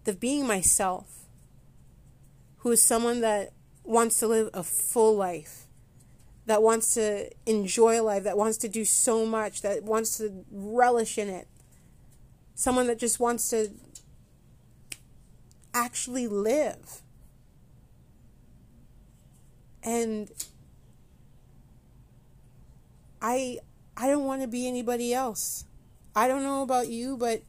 of 0.06 0.20
being 0.20 0.46
myself, 0.46 1.26
who 2.58 2.70
is 2.72 2.82
someone 2.82 3.20
that 3.20 3.52
wants 3.84 4.18
to 4.18 4.26
live 4.26 4.50
a 4.52 4.62
full 4.62 5.16
life, 5.16 5.66
that 6.46 6.62
wants 6.62 6.94
to 6.94 7.30
enjoy 7.46 8.02
life, 8.02 8.24
that 8.24 8.36
wants 8.36 8.58
to 8.58 8.68
do 8.68 8.84
so 8.84 9.24
much, 9.24 9.62
that 9.62 9.84
wants 9.84 10.18
to 10.18 10.44
relish 10.50 11.16
in 11.16 11.28
it. 11.28 11.48
Someone 12.54 12.88
that 12.88 12.98
just 12.98 13.20
wants 13.20 13.48
to 13.50 13.70
actually 15.74 16.26
live. 16.28 17.02
And 19.82 20.30
I 23.20 23.58
I 23.96 24.08
don't 24.08 24.24
want 24.24 24.42
to 24.42 24.48
be 24.48 24.66
anybody 24.66 25.12
else. 25.12 25.64
I 26.14 26.26
don't 26.28 26.42
know 26.42 26.62
about 26.62 26.88
you, 26.88 27.16
but 27.16 27.42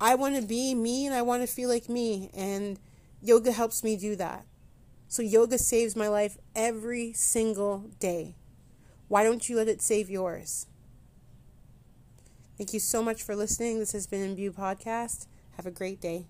I 0.00 0.14
want 0.14 0.36
to 0.36 0.42
be 0.42 0.74
me 0.74 1.06
and 1.06 1.14
I 1.14 1.22
want 1.22 1.42
to 1.42 1.46
feel 1.52 1.68
like 1.68 1.88
me. 1.88 2.30
And 2.34 2.78
yoga 3.22 3.52
helps 3.52 3.84
me 3.84 3.96
do 3.96 4.16
that. 4.16 4.44
So, 5.08 5.22
yoga 5.22 5.58
saves 5.58 5.96
my 5.96 6.08
life 6.08 6.38
every 6.56 7.12
single 7.12 7.90
day. 8.00 8.36
Why 9.08 9.24
don't 9.24 9.48
you 9.48 9.56
let 9.56 9.68
it 9.68 9.82
save 9.82 10.10
yours? 10.10 10.66
Thank 12.56 12.72
you 12.72 12.80
so 12.80 13.02
much 13.02 13.22
for 13.22 13.34
listening. 13.34 13.78
This 13.78 13.92
has 13.92 14.06
been 14.06 14.22
Imbue 14.22 14.52
Podcast. 14.52 15.26
Have 15.56 15.66
a 15.66 15.70
great 15.70 16.00
day. 16.00 16.26